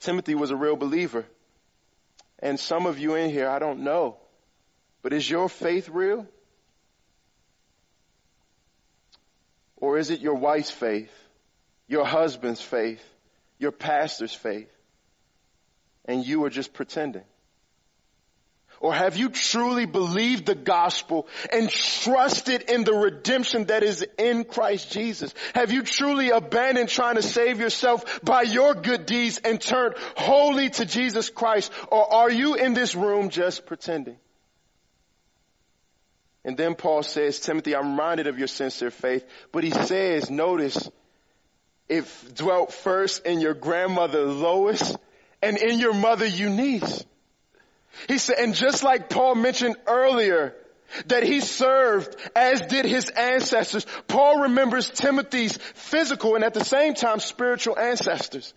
Timothy 0.00 0.34
was 0.34 0.50
a 0.50 0.56
real 0.56 0.76
believer. 0.76 1.24
And 2.38 2.60
some 2.60 2.86
of 2.86 2.98
you 2.98 3.16
in 3.16 3.30
here, 3.30 3.48
I 3.48 3.58
don't 3.58 3.80
know, 3.80 4.16
but 5.02 5.12
is 5.12 5.28
your 5.28 5.48
faith 5.48 5.88
real? 5.88 6.26
Or 9.76 9.98
is 9.98 10.10
it 10.10 10.20
your 10.20 10.34
wife's 10.34 10.70
faith, 10.70 11.12
your 11.88 12.04
husband's 12.04 12.60
faith, 12.60 13.02
your 13.58 13.72
pastor's 13.72 14.34
faith, 14.34 14.70
and 16.04 16.24
you 16.24 16.44
are 16.44 16.50
just 16.50 16.72
pretending? 16.72 17.24
Or 18.80 18.94
have 18.94 19.16
you 19.16 19.28
truly 19.28 19.86
believed 19.86 20.46
the 20.46 20.54
gospel 20.54 21.26
and 21.52 21.68
trusted 21.68 22.70
in 22.70 22.84
the 22.84 22.94
redemption 22.94 23.64
that 23.66 23.82
is 23.82 24.06
in 24.18 24.44
Christ 24.44 24.92
Jesus? 24.92 25.34
Have 25.54 25.72
you 25.72 25.82
truly 25.82 26.30
abandoned 26.30 26.88
trying 26.88 27.16
to 27.16 27.22
save 27.22 27.60
yourself 27.60 28.20
by 28.22 28.42
your 28.42 28.74
good 28.74 29.04
deeds 29.06 29.38
and 29.38 29.60
turned 29.60 29.94
wholly 30.16 30.70
to 30.70 30.84
Jesus 30.84 31.28
Christ? 31.28 31.72
Or 31.90 32.12
are 32.12 32.30
you 32.30 32.54
in 32.54 32.74
this 32.74 32.94
room 32.94 33.30
just 33.30 33.66
pretending? 33.66 34.16
And 36.44 36.56
then 36.56 36.76
Paul 36.76 37.02
says, 37.02 37.40
Timothy, 37.40 37.74
I'm 37.74 37.90
reminded 37.90 38.28
of 38.28 38.38
your 38.38 38.48
sincere 38.48 38.92
faith. 38.92 39.26
But 39.52 39.64
he 39.64 39.70
says, 39.70 40.30
notice, 40.30 40.88
it 41.88 42.06
dwelt 42.34 42.72
first 42.72 43.26
in 43.26 43.40
your 43.40 43.54
grandmother 43.54 44.24
Lois 44.24 44.96
and 45.42 45.56
in 45.56 45.80
your 45.80 45.94
mother 45.94 46.26
Eunice. 46.26 47.04
He 48.06 48.18
said, 48.18 48.36
and 48.38 48.54
just 48.54 48.82
like 48.82 49.08
Paul 49.08 49.34
mentioned 49.34 49.76
earlier, 49.86 50.54
that 51.06 51.22
he 51.22 51.40
served 51.40 52.16
as 52.34 52.60
did 52.62 52.84
his 52.84 53.10
ancestors, 53.10 53.86
Paul 54.06 54.42
remembers 54.42 54.90
Timothy's 54.90 55.56
physical 55.56 56.34
and 56.34 56.44
at 56.44 56.54
the 56.54 56.64
same 56.64 56.94
time 56.94 57.20
spiritual 57.20 57.78
ancestors. 57.78 58.54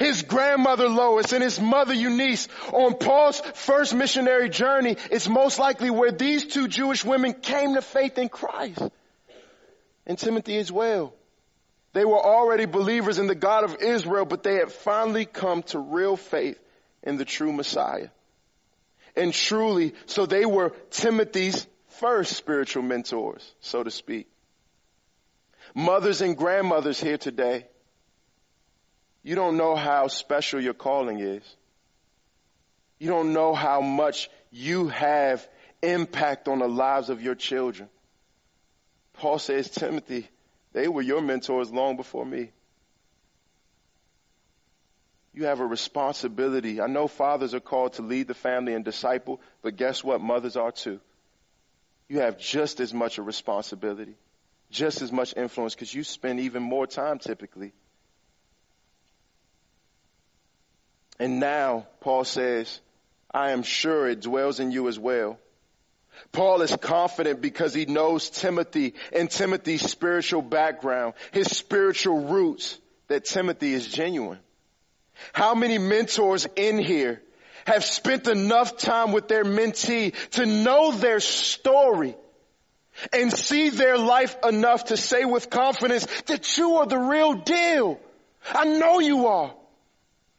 His 0.00 0.22
grandmother 0.22 0.88
Lois 0.88 1.32
and 1.32 1.42
his 1.42 1.60
mother 1.60 1.92
Eunice 1.92 2.48
on 2.72 2.94
Paul's 2.94 3.40
first 3.40 3.94
missionary 3.94 4.48
journey 4.48 4.96
is 5.10 5.28
most 5.28 5.58
likely 5.58 5.90
where 5.90 6.12
these 6.12 6.46
two 6.46 6.68
Jewish 6.68 7.04
women 7.04 7.34
came 7.34 7.74
to 7.74 7.82
faith 7.82 8.16
in 8.16 8.28
Christ. 8.28 8.82
And 10.06 10.18
Timothy 10.18 10.56
as 10.58 10.72
well. 10.72 11.14
They 11.92 12.04
were 12.04 12.18
already 12.18 12.64
believers 12.64 13.18
in 13.18 13.26
the 13.26 13.34
God 13.34 13.64
of 13.64 13.76
Israel, 13.80 14.24
but 14.24 14.42
they 14.42 14.56
had 14.56 14.72
finally 14.72 15.26
come 15.26 15.62
to 15.64 15.78
real 15.78 16.16
faith 16.16 16.58
in 17.02 17.16
the 17.16 17.24
true 17.24 17.52
Messiah. 17.52 18.08
And 19.16 19.32
truly, 19.32 19.94
so 20.06 20.26
they 20.26 20.44
were 20.44 20.70
Timothy's 20.90 21.66
first 21.88 22.32
spiritual 22.32 22.82
mentors, 22.82 23.54
so 23.60 23.82
to 23.82 23.90
speak. 23.90 24.28
Mothers 25.74 26.20
and 26.20 26.36
grandmothers 26.36 27.00
here 27.00 27.18
today, 27.18 27.66
you 29.22 29.34
don't 29.34 29.56
know 29.56 29.76
how 29.76 30.08
special 30.08 30.60
your 30.60 30.74
calling 30.74 31.20
is. 31.20 31.42
You 32.98 33.08
don't 33.08 33.32
know 33.32 33.54
how 33.54 33.80
much 33.80 34.28
you 34.50 34.88
have 34.88 35.46
impact 35.82 36.48
on 36.48 36.58
the 36.58 36.68
lives 36.68 37.10
of 37.10 37.22
your 37.22 37.34
children. 37.34 37.88
Paul 39.14 39.38
says, 39.38 39.70
Timothy, 39.70 40.28
they 40.72 40.88
were 40.88 41.02
your 41.02 41.20
mentors 41.20 41.70
long 41.70 41.96
before 41.96 42.26
me. 42.26 42.50
You 45.34 45.46
have 45.46 45.58
a 45.58 45.66
responsibility. 45.66 46.80
I 46.80 46.86
know 46.86 47.08
fathers 47.08 47.54
are 47.54 47.60
called 47.60 47.94
to 47.94 48.02
lead 48.02 48.28
the 48.28 48.34
family 48.34 48.72
and 48.72 48.84
disciple, 48.84 49.40
but 49.62 49.76
guess 49.76 50.04
what? 50.04 50.20
Mothers 50.20 50.56
are 50.56 50.70
too. 50.70 51.00
You 52.08 52.20
have 52.20 52.38
just 52.38 52.78
as 52.78 52.94
much 52.94 53.18
a 53.18 53.22
responsibility, 53.22 54.14
just 54.70 55.02
as 55.02 55.10
much 55.10 55.36
influence 55.36 55.74
because 55.74 55.92
you 55.92 56.04
spend 56.04 56.38
even 56.38 56.62
more 56.62 56.86
time 56.86 57.18
typically. 57.18 57.72
And 61.18 61.40
now, 61.40 61.86
Paul 62.00 62.24
says, 62.24 62.80
I 63.32 63.50
am 63.50 63.64
sure 63.64 64.08
it 64.08 64.20
dwells 64.20 64.60
in 64.60 64.70
you 64.70 64.86
as 64.86 64.98
well. 64.98 65.38
Paul 66.30 66.62
is 66.62 66.76
confident 66.76 67.40
because 67.40 67.74
he 67.74 67.86
knows 67.86 68.30
Timothy 68.30 68.94
and 69.12 69.28
Timothy's 69.28 69.82
spiritual 69.82 70.42
background, 70.42 71.14
his 71.32 71.48
spiritual 71.48 72.20
roots, 72.20 72.78
that 73.08 73.24
Timothy 73.24 73.74
is 73.74 73.88
genuine. 73.88 74.38
How 75.32 75.54
many 75.54 75.78
mentors 75.78 76.46
in 76.56 76.78
here 76.78 77.22
have 77.66 77.84
spent 77.84 78.28
enough 78.28 78.76
time 78.76 79.12
with 79.12 79.28
their 79.28 79.44
mentee 79.44 80.14
to 80.30 80.46
know 80.46 80.92
their 80.92 81.20
story 81.20 82.14
and 83.12 83.32
see 83.32 83.70
their 83.70 83.98
life 83.98 84.36
enough 84.46 84.86
to 84.86 84.96
say 84.96 85.24
with 85.24 85.50
confidence 85.50 86.06
that 86.26 86.56
you 86.56 86.76
are 86.76 86.86
the 86.86 86.98
real 86.98 87.34
deal? 87.34 88.00
I 88.52 88.64
know 88.64 89.00
you 89.00 89.26
are. 89.26 89.54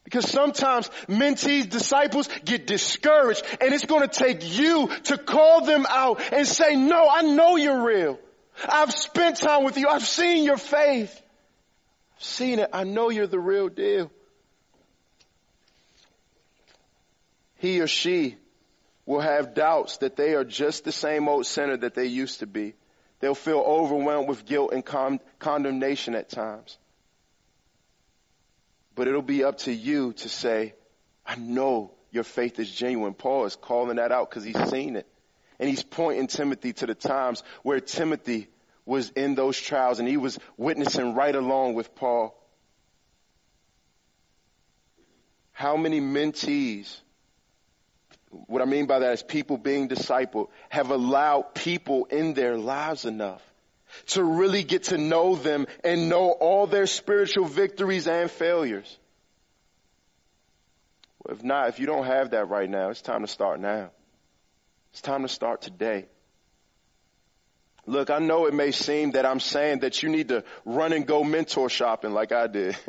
Because 0.04 0.30
sometimes 0.30 0.88
mentees, 1.08 1.68
disciples 1.68 2.30
get 2.46 2.68
discouraged 2.68 3.44
and 3.60 3.74
it's 3.74 3.86
going 3.86 4.08
to 4.08 4.08
take 4.08 4.58
you 4.58 4.88
to 5.06 5.18
call 5.18 5.66
them 5.66 5.88
out 5.90 6.22
and 6.32 6.48
say, 6.48 6.76
no, 6.76 7.10
I 7.10 7.24
know 7.24 7.56
you're 7.56 7.84
real. 7.84 8.20
I've 8.70 8.94
spent 8.94 9.38
time 9.38 9.64
with 9.64 9.78
you. 9.78 9.88
I've 9.88 10.06
seen 10.06 10.44
your 10.44 10.58
faith. 10.58 11.12
I've 12.18 12.24
seen 12.24 12.60
it. 12.60 12.70
I 12.72 12.84
know 12.84 13.10
you're 13.10 13.26
the 13.26 13.40
real 13.40 13.68
deal. 13.68 14.12
He 17.66 17.82
or 17.82 17.88
she 17.88 18.38
will 19.08 19.22
have 19.22 19.56
doubts 19.56 19.98
that 19.98 20.16
they 20.16 20.36
are 20.36 20.44
just 20.44 20.84
the 20.84 20.92
same 20.92 21.28
old 21.28 21.48
sinner 21.48 21.76
that 21.78 21.96
they 21.96 22.06
used 22.06 22.42
to 22.42 22.46
be. 22.46 22.76
They'll 23.22 23.34
feel 23.34 23.58
overwhelmed 23.58 24.30
with 24.30 24.46
guilt 24.46 24.72
and 24.72 24.86
con- 24.86 25.20
condemnation 25.40 26.14
at 26.14 26.30
times. 26.30 26.78
But 28.94 29.08
it'll 29.08 29.24
be 29.24 29.44
up 29.44 29.58
to 29.60 29.74
you 29.74 30.14
to 30.14 30.30
say, 30.30 30.76
I 31.26 31.38
know 31.38 31.96
your 32.12 32.24
faith 32.24 32.60
is 32.60 32.70
genuine. 32.70 33.16
Paul 33.16 33.46
is 33.46 33.56
calling 33.56 33.96
that 33.96 34.12
out 34.12 34.30
because 34.30 34.44
he's 34.44 34.70
seen 34.70 34.96
it. 34.96 35.08
And 35.60 35.68
he's 35.68 35.82
pointing 35.82 36.28
Timothy 36.28 36.72
to 36.74 36.86
the 36.86 36.94
times 36.94 37.42
where 37.64 37.80
Timothy 37.80 38.48
was 38.86 39.10
in 39.10 39.34
those 39.34 39.60
trials 39.60 39.98
and 39.98 40.08
he 40.08 40.18
was 40.18 40.38
witnessing 40.56 41.16
right 41.16 41.36
along 41.36 41.74
with 41.74 41.96
Paul. 41.96 42.40
How 45.52 45.76
many 45.78 46.00
mentees, 46.00 47.00
what 48.48 48.62
I 48.62 48.66
mean 48.66 48.86
by 48.86 49.00
that 49.00 49.14
is 49.14 49.24
people 49.24 49.58
being 49.58 49.88
discipled, 49.88 50.50
have 50.70 50.92
allowed 50.92 51.54
people 51.54 52.06
in 52.06 52.34
their 52.34 52.58
lives 52.58 53.06
enough 53.06 53.42
to 54.08 54.24
really 54.24 54.64
get 54.64 54.84
to 54.86 54.98
know 54.98 55.36
them 55.36 55.68
and 55.84 56.10
know 56.10 56.32
all 56.32 56.68
their 56.68 56.88
spiritual 56.88 57.46
victories 57.46 58.08
and 58.08 58.30
failures. 58.30 58.98
If 61.30 61.44
not, 61.44 61.70
if 61.70 61.80
you 61.80 61.86
don't 61.86 62.06
have 62.06 62.32
that 62.32 62.50
right 62.50 62.70
now, 62.70 62.90
it's 62.90 63.02
time 63.02 63.22
to 63.22 63.28
start 63.28 63.60
now. 63.60 63.90
It's 64.92 65.02
time 65.02 65.24
to 65.24 65.28
start 65.28 65.62
today. 65.62 66.06
Look, 67.88 68.10
I 68.10 68.20
know 68.20 68.48
it 68.48 68.54
may 68.54 68.72
seem 68.72 69.12
that 69.12 69.26
I'm 69.26 69.40
saying 69.40 69.80
that 69.80 70.02
you 70.02 70.10
need 70.10 70.30
to 70.30 70.44
run 70.66 70.94
and 70.94 71.06
go 71.06 71.24
mentor 71.24 71.70
shopping 71.70 72.14
like 72.14 72.32
I 72.32 72.48
did. 72.48 72.78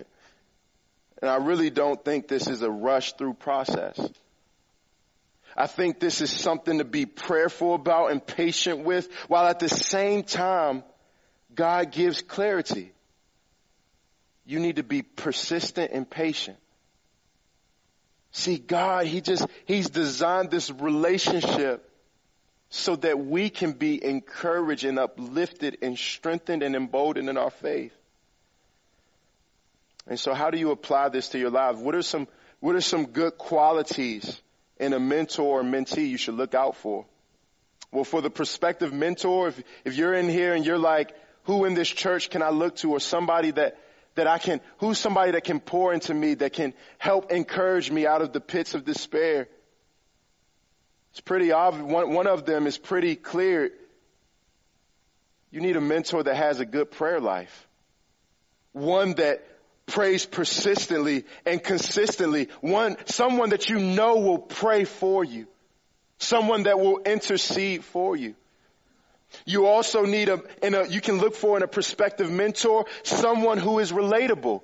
And 1.22 1.30
I 1.30 1.37
really 1.37 1.70
don't 1.70 2.04
think 2.04 2.28
this 2.28 2.46
is 2.46 2.61
a 2.61 2.70
rush 2.70 3.14
through 3.14 3.35
process. 3.35 3.98
I 5.57 5.66
think 5.66 5.99
this 5.99 6.21
is 6.21 6.31
something 6.31 6.79
to 6.79 6.85
be 6.85 7.07
prayerful 7.07 7.75
about 7.75 8.11
and 8.11 8.25
patient 8.25 8.85
with, 8.85 9.09
while 9.27 9.47
at 9.47 9.59
the 9.59 9.71
same 9.71 10.23
time, 10.23 10.85
God 11.55 11.92
gives 11.92 12.21
clarity. 12.21 12.92
You 14.45 14.61
need 14.61 14.77
to 14.77 14.83
be 14.83 15.01
persistent 15.01 15.92
and 15.92 16.09
patient. 16.09 16.59
See, 18.33 18.59
God, 18.59 19.07
He 19.07 19.23
just, 19.23 19.47
He's 19.64 19.88
designed 19.88 20.51
this 20.51 20.71
relationship 20.71 21.90
so 22.69 22.97
that 22.97 23.19
we 23.19 23.49
can 23.49 23.73
be 23.73 24.05
encouraged 24.05 24.85
and 24.85 24.99
uplifted 24.99 25.79
and 25.81 25.99
strengthened 25.99 26.62
and 26.62 26.77
emboldened 26.77 27.31
in 27.31 27.38
our 27.38 27.51
faith. 27.51 27.95
And 30.07 30.21
so 30.21 30.35
how 30.35 30.51
do 30.51 30.59
you 30.59 30.71
apply 30.71 31.09
this 31.09 31.29
to 31.31 31.38
your 31.38 31.51
life? 31.51 31.77
What 31.77 31.95
are 31.95 32.03
some, 32.03 32.29
what 32.61 32.77
are 32.77 32.81
some 32.83 33.07
good 33.07 33.38
qualities 33.38 34.40
in 34.79 34.93
a 34.93 35.01
mentor 35.01 35.61
or 35.61 35.62
mentee 35.62 36.09
you 36.09 36.17
should 36.17 36.35
look 36.35 36.55
out 36.55 36.77
for? 36.77 37.07
Well, 37.93 38.05
for 38.05 38.21
the 38.21 38.31
prospective 38.31 38.93
mentor, 38.93 39.49
if, 39.49 39.62
if 39.85 39.97
you're 39.97 40.15
in 40.15 40.29
here 40.29 40.55
and 40.55 40.67
you're 40.67 40.79
like, 40.79 41.15
who 41.45 41.65
in 41.65 41.75
this 41.75 41.89
church 41.89 42.31
can 42.31 42.43
I 42.43 42.51
look 42.51 42.77
to 42.77 42.93
or 42.93 43.01
somebody 43.01 43.53
that, 43.53 43.79
that 44.17 44.27
I 44.27 44.39
can, 44.39 44.61
who's 44.79 44.99
somebody 44.99 45.33
that 45.33 45.45
can 45.45 45.61
pour 45.61 45.95
into 45.95 46.12
me, 46.12 46.35
that 46.35 46.53
can 46.53 46.75
help 46.99 47.31
encourage 47.31 47.91
me 47.91 48.07
out 48.07 48.23
of 48.23 48.33
the 48.33 48.41
pits 48.41 48.75
of 48.75 48.85
despair? 48.85 49.49
It's 51.12 51.21
pretty 51.21 51.53
obvious. 51.53 51.87
One, 51.87 52.12
one 52.12 52.27
of 52.27 52.45
them 52.45 52.67
is 52.67 52.77
pretty 52.77 53.17
clear. 53.17 53.71
You 55.51 55.61
need 55.61 55.77
a 55.77 55.81
mentor 55.81 56.23
that 56.25 56.35
has 56.35 56.61
a 56.61 56.67
good 56.67 56.91
prayer 56.91 57.21
life. 57.21 57.67
One 58.73 59.15
that 59.15 59.43
prays 59.87 60.27
persistently 60.27 61.25
and 61.44 61.62
consistently. 61.62 62.49
One, 62.61 62.96
someone 63.07 63.51
that 63.51 63.68
you 63.68 63.79
know 63.79 64.16
will 64.16 64.38
pray 64.38 64.85
for 64.85 65.25
you. 65.25 65.46
Someone 66.18 66.64
that 66.64 66.79
will 66.79 66.99
intercede 67.05 67.85
for 67.85 68.16
you. 68.16 68.35
You 69.44 69.66
also 69.66 70.05
need 70.05 70.29
a, 70.29 70.40
a, 70.62 70.88
you 70.88 71.01
can 71.01 71.18
look 71.18 71.35
for 71.35 71.57
in 71.57 71.62
a 71.62 71.68
prospective 71.68 72.31
mentor, 72.31 72.87
someone 73.03 73.59
who 73.59 73.79
is 73.79 73.92
relatable. 73.92 74.62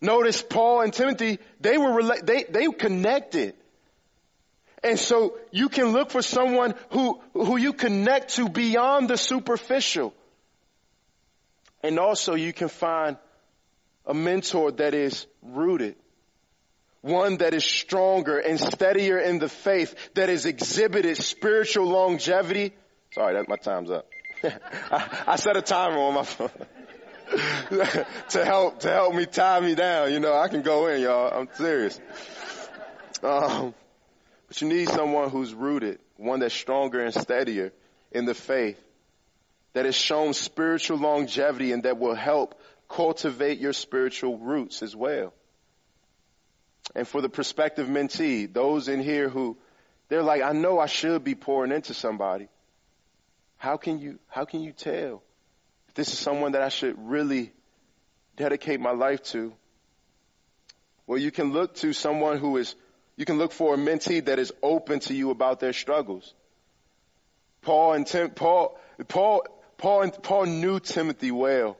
Notice 0.00 0.42
Paul 0.42 0.82
and 0.82 0.92
Timothy, 0.92 1.38
they 1.60 1.78
were, 1.78 2.02
rela- 2.02 2.24
they, 2.24 2.44
they 2.44 2.66
connected. 2.68 3.54
And 4.82 4.98
so 4.98 5.36
you 5.50 5.68
can 5.68 5.92
look 5.92 6.10
for 6.10 6.22
someone 6.22 6.74
who, 6.90 7.20
who 7.34 7.56
you 7.58 7.72
connect 7.72 8.34
to 8.36 8.48
beyond 8.48 9.08
the 9.10 9.16
superficial. 9.16 10.14
And 11.82 11.98
also 11.98 12.34
you 12.34 12.52
can 12.52 12.68
find 12.68 13.16
a 14.06 14.14
mentor 14.14 14.72
that 14.72 14.94
is 14.94 15.26
rooted. 15.42 15.96
One 17.02 17.38
that 17.38 17.54
is 17.54 17.64
stronger 17.64 18.38
and 18.38 18.60
steadier 18.60 19.18
in 19.18 19.38
the 19.38 19.48
faith, 19.48 19.94
that 20.14 20.28
has 20.28 20.44
exhibited 20.44 21.16
spiritual 21.16 21.86
longevity. 21.86 22.74
Sorry, 23.14 23.34
that, 23.34 23.48
my 23.48 23.56
time's 23.56 23.90
up. 23.90 24.06
I, 24.44 25.24
I 25.28 25.36
set 25.36 25.56
a 25.56 25.62
timer 25.62 25.98
on 25.98 26.14
my 26.14 26.24
phone. 26.24 26.50
to 28.30 28.44
help, 28.44 28.80
to 28.80 28.90
help 28.90 29.14
me 29.14 29.24
tie 29.24 29.60
me 29.60 29.74
down. 29.74 30.12
You 30.12 30.20
know, 30.20 30.36
I 30.36 30.48
can 30.48 30.62
go 30.62 30.88
in, 30.88 31.00
y'all. 31.00 31.30
I'm 31.32 31.48
serious. 31.54 31.98
Um, 33.22 33.74
but 34.48 34.60
you 34.60 34.68
need 34.68 34.88
someone 34.88 35.30
who's 35.30 35.54
rooted, 35.54 36.00
one 36.16 36.40
that's 36.40 36.54
stronger 36.54 37.02
and 37.02 37.14
steadier 37.14 37.72
in 38.10 38.24
the 38.24 38.34
faith 38.34 38.82
that 39.72 39.84
has 39.84 39.94
shown 39.94 40.34
spiritual 40.34 40.98
longevity 40.98 41.72
and 41.72 41.84
that 41.84 41.98
will 41.98 42.14
help 42.14 42.60
cultivate 42.90 43.58
your 43.58 43.72
spiritual 43.72 44.36
roots 44.36 44.82
as 44.82 44.94
well. 44.94 45.32
And 46.94 47.06
for 47.06 47.22
the 47.22 47.28
prospective 47.28 47.86
mentee, 47.86 48.52
those 48.52 48.88
in 48.88 49.00
here 49.00 49.28
who 49.28 49.56
they're 50.08 50.24
like, 50.24 50.42
I 50.42 50.52
know 50.52 50.80
I 50.80 50.86
should 50.86 51.22
be 51.22 51.36
pouring 51.36 51.70
into 51.70 51.94
somebody. 51.94 52.48
How 53.58 53.76
can 53.76 54.00
you, 54.00 54.18
how 54.26 54.44
can 54.44 54.60
you 54.62 54.72
tell 54.72 55.22
if 55.88 55.94
this 55.94 56.12
is 56.12 56.18
someone 56.18 56.52
that 56.52 56.62
I 56.62 56.68
should 56.68 56.96
really 56.98 57.52
dedicate 58.36 58.80
my 58.80 58.90
life 58.90 59.22
to? 59.34 59.52
Well, 61.06 61.18
you 61.18 61.30
can 61.30 61.52
look 61.52 61.76
to 61.76 61.92
someone 61.92 62.38
who 62.38 62.56
is, 62.56 62.74
you 63.16 63.24
can 63.24 63.38
look 63.38 63.52
for 63.52 63.74
a 63.74 63.78
mentee 63.78 64.24
that 64.24 64.40
is 64.40 64.52
open 64.62 64.98
to 65.00 65.14
you 65.14 65.30
about 65.30 65.60
their 65.60 65.72
struggles. 65.72 66.34
Paul 67.62 67.92
and 67.92 68.06
Tim, 68.06 68.30
Paul, 68.30 68.80
Paul, 69.06 69.44
Paul, 69.76 70.10
Paul 70.10 70.46
knew 70.46 70.80
Timothy 70.80 71.30
well. 71.30 71.76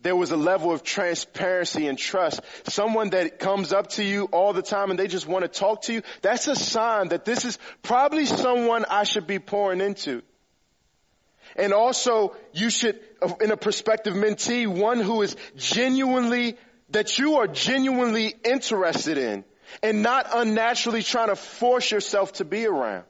There 0.00 0.14
was 0.14 0.30
a 0.30 0.36
level 0.36 0.72
of 0.72 0.82
transparency 0.82 1.88
and 1.88 1.98
trust. 1.98 2.40
Someone 2.64 3.10
that 3.10 3.38
comes 3.38 3.72
up 3.72 3.88
to 3.90 4.04
you 4.04 4.24
all 4.26 4.52
the 4.52 4.62
time 4.62 4.90
and 4.90 4.98
they 4.98 5.06
just 5.06 5.26
want 5.26 5.42
to 5.42 5.48
talk 5.48 5.82
to 5.82 5.92
you, 5.94 6.02
that's 6.22 6.48
a 6.48 6.56
sign 6.56 7.08
that 7.08 7.24
this 7.24 7.44
is 7.44 7.58
probably 7.82 8.26
someone 8.26 8.84
I 8.88 9.04
should 9.04 9.26
be 9.26 9.38
pouring 9.38 9.80
into. 9.80 10.22
And 11.56 11.72
also, 11.72 12.36
you 12.52 12.68
should, 12.68 13.00
in 13.40 13.50
a 13.50 13.56
prospective 13.56 14.14
mentee, 14.14 14.66
one 14.66 15.00
who 15.00 15.22
is 15.22 15.36
genuinely, 15.56 16.56
that 16.90 17.18
you 17.18 17.36
are 17.36 17.46
genuinely 17.46 18.34
interested 18.44 19.16
in 19.16 19.44
and 19.82 20.02
not 20.02 20.26
unnaturally 20.32 21.02
trying 21.02 21.28
to 21.28 21.36
force 21.36 21.90
yourself 21.90 22.34
to 22.34 22.44
be 22.44 22.66
around. 22.66 23.04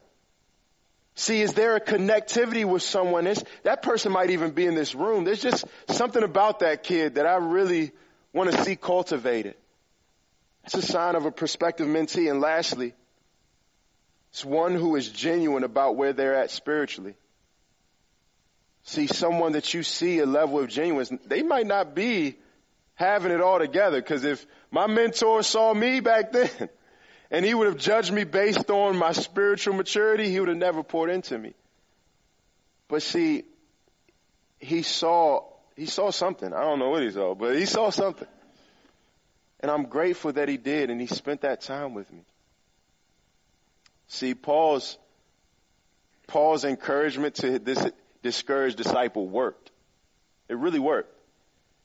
See, 1.19 1.41
is 1.41 1.55
there 1.55 1.75
a 1.75 1.81
connectivity 1.81 2.63
with 2.63 2.83
someone? 2.83 3.25
It's, 3.25 3.43
that 3.63 3.81
person 3.81 4.11
might 4.11 4.29
even 4.29 4.51
be 4.51 4.67
in 4.67 4.75
this 4.75 4.93
room. 4.93 5.23
There's 5.23 5.41
just 5.41 5.65
something 5.89 6.21
about 6.21 6.59
that 6.59 6.83
kid 6.83 7.15
that 7.15 7.25
I 7.25 7.37
really 7.37 7.91
want 8.33 8.51
to 8.51 8.63
see 8.63 8.75
cultivated. 8.75 9.55
It's 10.65 10.75
a 10.75 10.81
sign 10.83 11.15
of 11.15 11.25
a 11.25 11.31
prospective 11.31 11.87
mentee. 11.87 12.29
And 12.29 12.39
lastly, 12.39 12.93
it's 14.29 14.45
one 14.45 14.75
who 14.75 14.95
is 14.95 15.09
genuine 15.09 15.63
about 15.63 15.95
where 15.95 16.13
they're 16.13 16.35
at 16.35 16.51
spiritually. 16.51 17.15
See, 18.83 19.07
someone 19.07 19.53
that 19.53 19.73
you 19.73 19.81
see 19.81 20.19
a 20.19 20.27
level 20.27 20.59
of 20.59 20.69
genuineness, 20.69 21.19
they 21.25 21.41
might 21.41 21.65
not 21.65 21.95
be 21.95 22.37
having 22.93 23.31
it 23.31 23.41
all 23.41 23.57
together. 23.57 23.99
Because 23.99 24.23
if 24.23 24.45
my 24.69 24.85
mentor 24.85 25.41
saw 25.41 25.73
me 25.73 25.99
back 25.99 26.31
then, 26.31 26.69
and 27.29 27.43
he 27.43 27.53
would 27.53 27.67
have 27.67 27.77
judged 27.77 28.11
me 28.11 28.23
based 28.23 28.69
on 28.69 28.97
my 28.97 29.11
spiritual 29.11 29.73
maturity, 29.73 30.29
he 30.29 30.39
would 30.39 30.49
have 30.49 30.57
never 30.57 30.83
poured 30.83 31.09
into 31.09 31.37
me. 31.37 31.53
But 32.87 33.01
see, 33.01 33.43
he 34.59 34.81
saw, 34.81 35.43
he 35.75 35.85
saw 35.85 36.11
something. 36.11 36.53
I 36.53 36.61
don't 36.61 36.79
know 36.79 36.89
what 36.89 37.03
he 37.03 37.11
saw, 37.11 37.35
but 37.35 37.55
he 37.55 37.65
saw 37.65 37.89
something. 37.89 38.27
And 39.59 39.71
I'm 39.71 39.85
grateful 39.85 40.33
that 40.33 40.47
he 40.47 40.57
did 40.57 40.89
and 40.89 41.01
he 41.01 41.07
spent 41.07 41.41
that 41.41 41.61
time 41.61 41.93
with 41.93 42.11
me. 42.11 42.21
See, 44.07 44.33
Paul's, 44.33 44.97
Paul's 46.27 46.63
encouragement 46.63 47.35
to 47.35 47.59
this 47.59 47.85
discouraged 48.23 48.77
disciple 48.77 49.27
worked. 49.27 49.71
It 50.47 50.57
really 50.57 50.79
worked. 50.79 51.13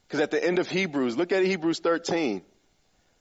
Because 0.07 0.21
at 0.21 0.31
the 0.31 0.43
end 0.43 0.59
of 0.59 0.69
Hebrews, 0.69 1.17
look 1.17 1.31
at 1.31 1.43
Hebrews 1.43 1.79
13. 1.79 2.43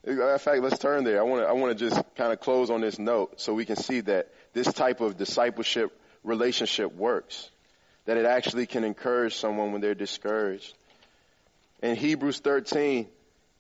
In 0.04 0.38
fact, 0.38 0.62
let's 0.62 0.78
turn 0.78 1.04
there. 1.04 1.20
I 1.20 1.22
want 1.22 1.42
to, 1.42 1.48
I 1.48 1.52
want 1.52 1.78
to 1.78 1.88
just 1.88 2.02
kind 2.16 2.32
of 2.32 2.40
close 2.40 2.70
on 2.70 2.80
this 2.80 2.98
note 2.98 3.40
so 3.40 3.54
we 3.54 3.64
can 3.64 3.76
see 3.76 4.00
that 4.00 4.28
this 4.52 4.66
type 4.72 5.00
of 5.00 5.16
discipleship 5.16 5.96
relationship 6.24 6.94
works. 6.94 7.50
That 8.06 8.16
it 8.16 8.24
actually 8.24 8.66
can 8.66 8.82
encourage 8.82 9.36
someone 9.36 9.70
when 9.70 9.80
they're 9.80 9.94
discouraged. 9.94 10.74
In 11.82 11.94
Hebrews 11.94 12.40
13, 12.40 13.06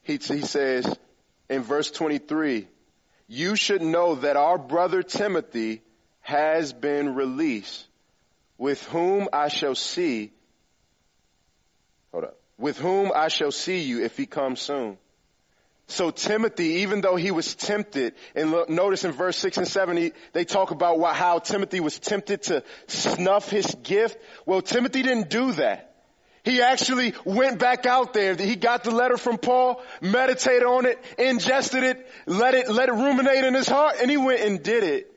he, 0.02 0.12
he 0.12 0.40
says 0.40 0.98
in 1.48 1.62
verse 1.62 1.90
23, 1.92 2.66
you 3.28 3.54
should 3.54 3.82
know 3.82 4.16
that 4.16 4.36
our 4.36 4.58
brother 4.58 5.02
Timothy 5.02 5.80
has 6.22 6.72
been 6.72 7.14
released, 7.14 7.86
with 8.58 8.82
whom 8.88 9.28
I 9.32 9.48
shall 9.48 9.74
see, 9.74 10.32
hold 12.10 12.24
up, 12.24 12.36
with 12.58 12.78
whom 12.78 13.12
I 13.14 13.28
shall 13.28 13.52
see 13.52 13.82
you 13.82 14.04
if 14.04 14.16
he 14.16 14.26
comes 14.26 14.60
soon. 14.60 14.98
So 15.92 16.10
Timothy, 16.10 16.80
even 16.80 17.02
though 17.02 17.16
he 17.16 17.30
was 17.30 17.54
tempted, 17.54 18.14
and 18.34 18.54
notice 18.68 19.04
in 19.04 19.12
verse 19.12 19.36
6 19.36 19.58
and 19.58 19.68
7, 19.68 19.96
he, 19.96 20.12
they 20.32 20.44
talk 20.44 20.70
about 20.70 20.98
how 21.14 21.38
Timothy 21.38 21.80
was 21.80 21.98
tempted 21.98 22.42
to 22.44 22.64
snuff 22.86 23.50
his 23.50 23.66
gift. 23.82 24.18
Well, 24.46 24.62
Timothy 24.62 25.02
didn't 25.02 25.28
do 25.28 25.52
that. 25.52 25.94
He 26.44 26.62
actually 26.62 27.14
went 27.24 27.58
back 27.58 27.84
out 27.86 28.14
there. 28.14 28.34
He 28.34 28.56
got 28.56 28.84
the 28.84 28.90
letter 28.90 29.18
from 29.18 29.36
Paul, 29.36 29.82
meditated 30.00 30.64
on 30.64 30.86
it, 30.86 30.98
ingested 31.18 31.84
it, 31.84 32.08
let 32.26 32.54
it, 32.54 32.70
let 32.70 32.88
it 32.88 32.92
ruminate 32.92 33.44
in 33.44 33.54
his 33.54 33.68
heart, 33.68 33.96
and 34.00 34.10
he 34.10 34.16
went 34.16 34.40
and 34.40 34.62
did 34.62 34.82
it. 34.82 35.12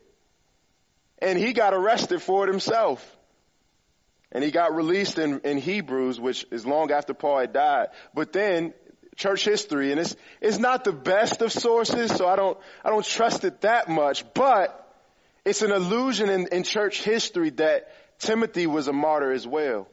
And 1.19 1.39
he 1.39 1.53
got 1.53 1.73
arrested 1.73 2.21
for 2.21 2.45
it 2.45 2.51
himself. 2.51 3.03
And 4.31 4.43
he 4.43 4.51
got 4.51 4.75
released 4.75 5.17
in, 5.17 5.39
in 5.45 5.57
Hebrews, 5.57 6.19
which 6.19 6.45
is 6.51 6.65
long 6.65 6.91
after 6.91 7.13
Paul 7.13 7.39
had 7.39 7.53
died. 7.53 7.87
But 8.13 8.33
then 8.33 8.73
church 9.15 9.45
history 9.45 9.91
and 9.91 9.99
it's, 9.99 10.15
it's 10.41 10.57
not 10.57 10.83
the 10.83 10.91
best 10.91 11.41
of 11.41 11.51
sources, 11.51 12.11
so 12.11 12.27
I 12.27 12.35
don't, 12.35 12.57
I 12.83 12.89
don't 12.89 13.05
trust 13.05 13.43
it 13.43 13.61
that 13.61 13.89
much, 13.89 14.25
but 14.33 14.81
it's 15.45 15.61
an 15.61 15.71
illusion 15.71 16.29
in, 16.29 16.47
in 16.51 16.63
church 16.63 17.03
history 17.03 17.51
that 17.51 17.87
Timothy 18.19 18.67
was 18.67 18.87
a 18.87 18.93
martyr 18.93 19.31
as 19.31 19.47
well. 19.47 19.87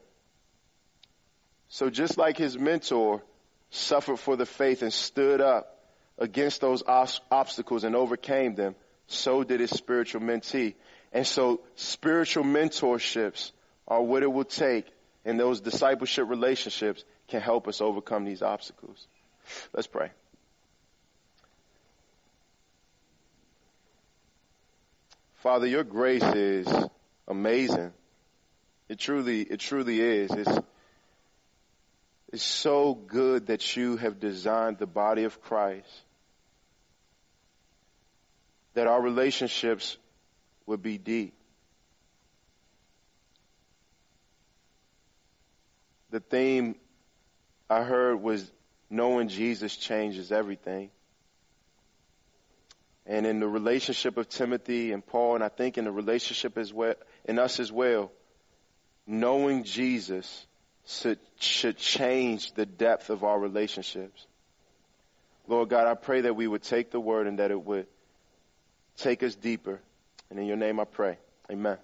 So 1.69 1.91
just 1.91 2.19
like 2.19 2.37
his 2.37 2.59
mentor 2.59 3.23
suffered 3.71 4.19
for 4.19 4.37
the 4.37 4.47
faith 4.47 4.83
and 4.83 4.93
stood 4.93 5.41
up 5.41 5.79
against 6.19 6.61
those 6.61 6.83
obstacles 6.87 7.85
and 7.85 7.97
overcame 7.97 8.55
them, 8.55 8.75
so 9.07 9.43
did 9.43 9.61
his 9.61 9.71
spiritual 9.71 10.21
mentee. 10.21 10.75
And 11.13 11.27
so 11.27 11.61
spiritual 11.77 12.45
mentorships 12.45 13.53
are 13.89 14.03
what 14.03 14.23
it 14.23 14.33
will 14.33 14.45
take 14.45 14.87
in 15.25 15.37
those 15.37 15.61
discipleship 15.61 16.29
relationships 16.29 17.05
can 17.29 17.41
help 17.41 17.69
us 17.69 17.81
overcome 17.81 18.25
these 18.25 18.43
obstacles. 18.43 19.07
Let's 19.73 19.87
pray. 19.87 20.11
Father, 25.43 25.67
your 25.67 25.85
grace 25.85 26.23
is 26.23 26.69
amazing. 27.27 27.93
It 28.89 28.99
truly, 28.99 29.43
it 29.43 29.59
truly 29.59 30.01
is. 30.01 30.31
It's, 30.31 30.59
it's 32.33 32.45
so 32.45 32.95
good 32.95 33.47
that 33.47 33.77
you 33.77 33.97
have 33.97 34.21
designed 34.21 34.79
the 34.79 34.87
body 34.87 35.25
of 35.25 35.41
Christ. 35.43 35.89
That 38.75 38.87
our 38.87 39.01
relationships 39.01 39.97
would 40.67 40.83
be 40.83 40.97
deep. 40.97 41.35
The 46.13 46.21
theme 46.21 46.77
I 47.69 47.83
heard 47.83 48.23
was 48.23 48.49
knowing 48.91 49.29
Jesus 49.29 49.75
changes 49.77 50.31
everything. 50.31 50.91
And 53.07 53.27
in 53.27 53.41
the 53.41 53.49
relationship 53.49 54.19
of 54.19 54.29
Timothy 54.29 54.93
and 54.93 55.05
Paul, 55.05 55.37
and 55.37 55.43
I 55.43 55.49
think 55.49 55.79
in 55.79 55.87
the 55.87 55.91
relationship 55.91 56.57
as 56.59 56.73
well, 56.73 56.95
in 57.25 57.39
us 57.39 57.59
as 57.59 57.73
well, 57.73 58.13
knowing 59.07 59.65
Jesus 59.65 60.47
should, 60.87 61.19
should 61.41 61.79
change 61.79 62.53
the 62.53 62.67
depth 62.67 63.09
of 63.09 63.25
our 63.25 63.41
relationships. 63.41 64.27
Lord 65.49 65.71
God, 65.71 65.87
I 65.87 65.95
pray 65.95 66.21
that 66.21 66.37
we 66.37 66.47
would 66.47 66.63
take 66.63 66.91
the 66.91 67.01
word 67.01 67.27
and 67.27 67.39
that 67.39 67.51
it 67.51 67.61
would 67.61 67.87
take 68.99 69.23
us 69.23 69.35
deeper. 69.35 69.81
And 70.31 70.39
in 70.39 70.45
your 70.47 70.59
name 70.59 70.79
I 70.79 70.85
pray. 70.85 71.17
Amen. 71.51 71.79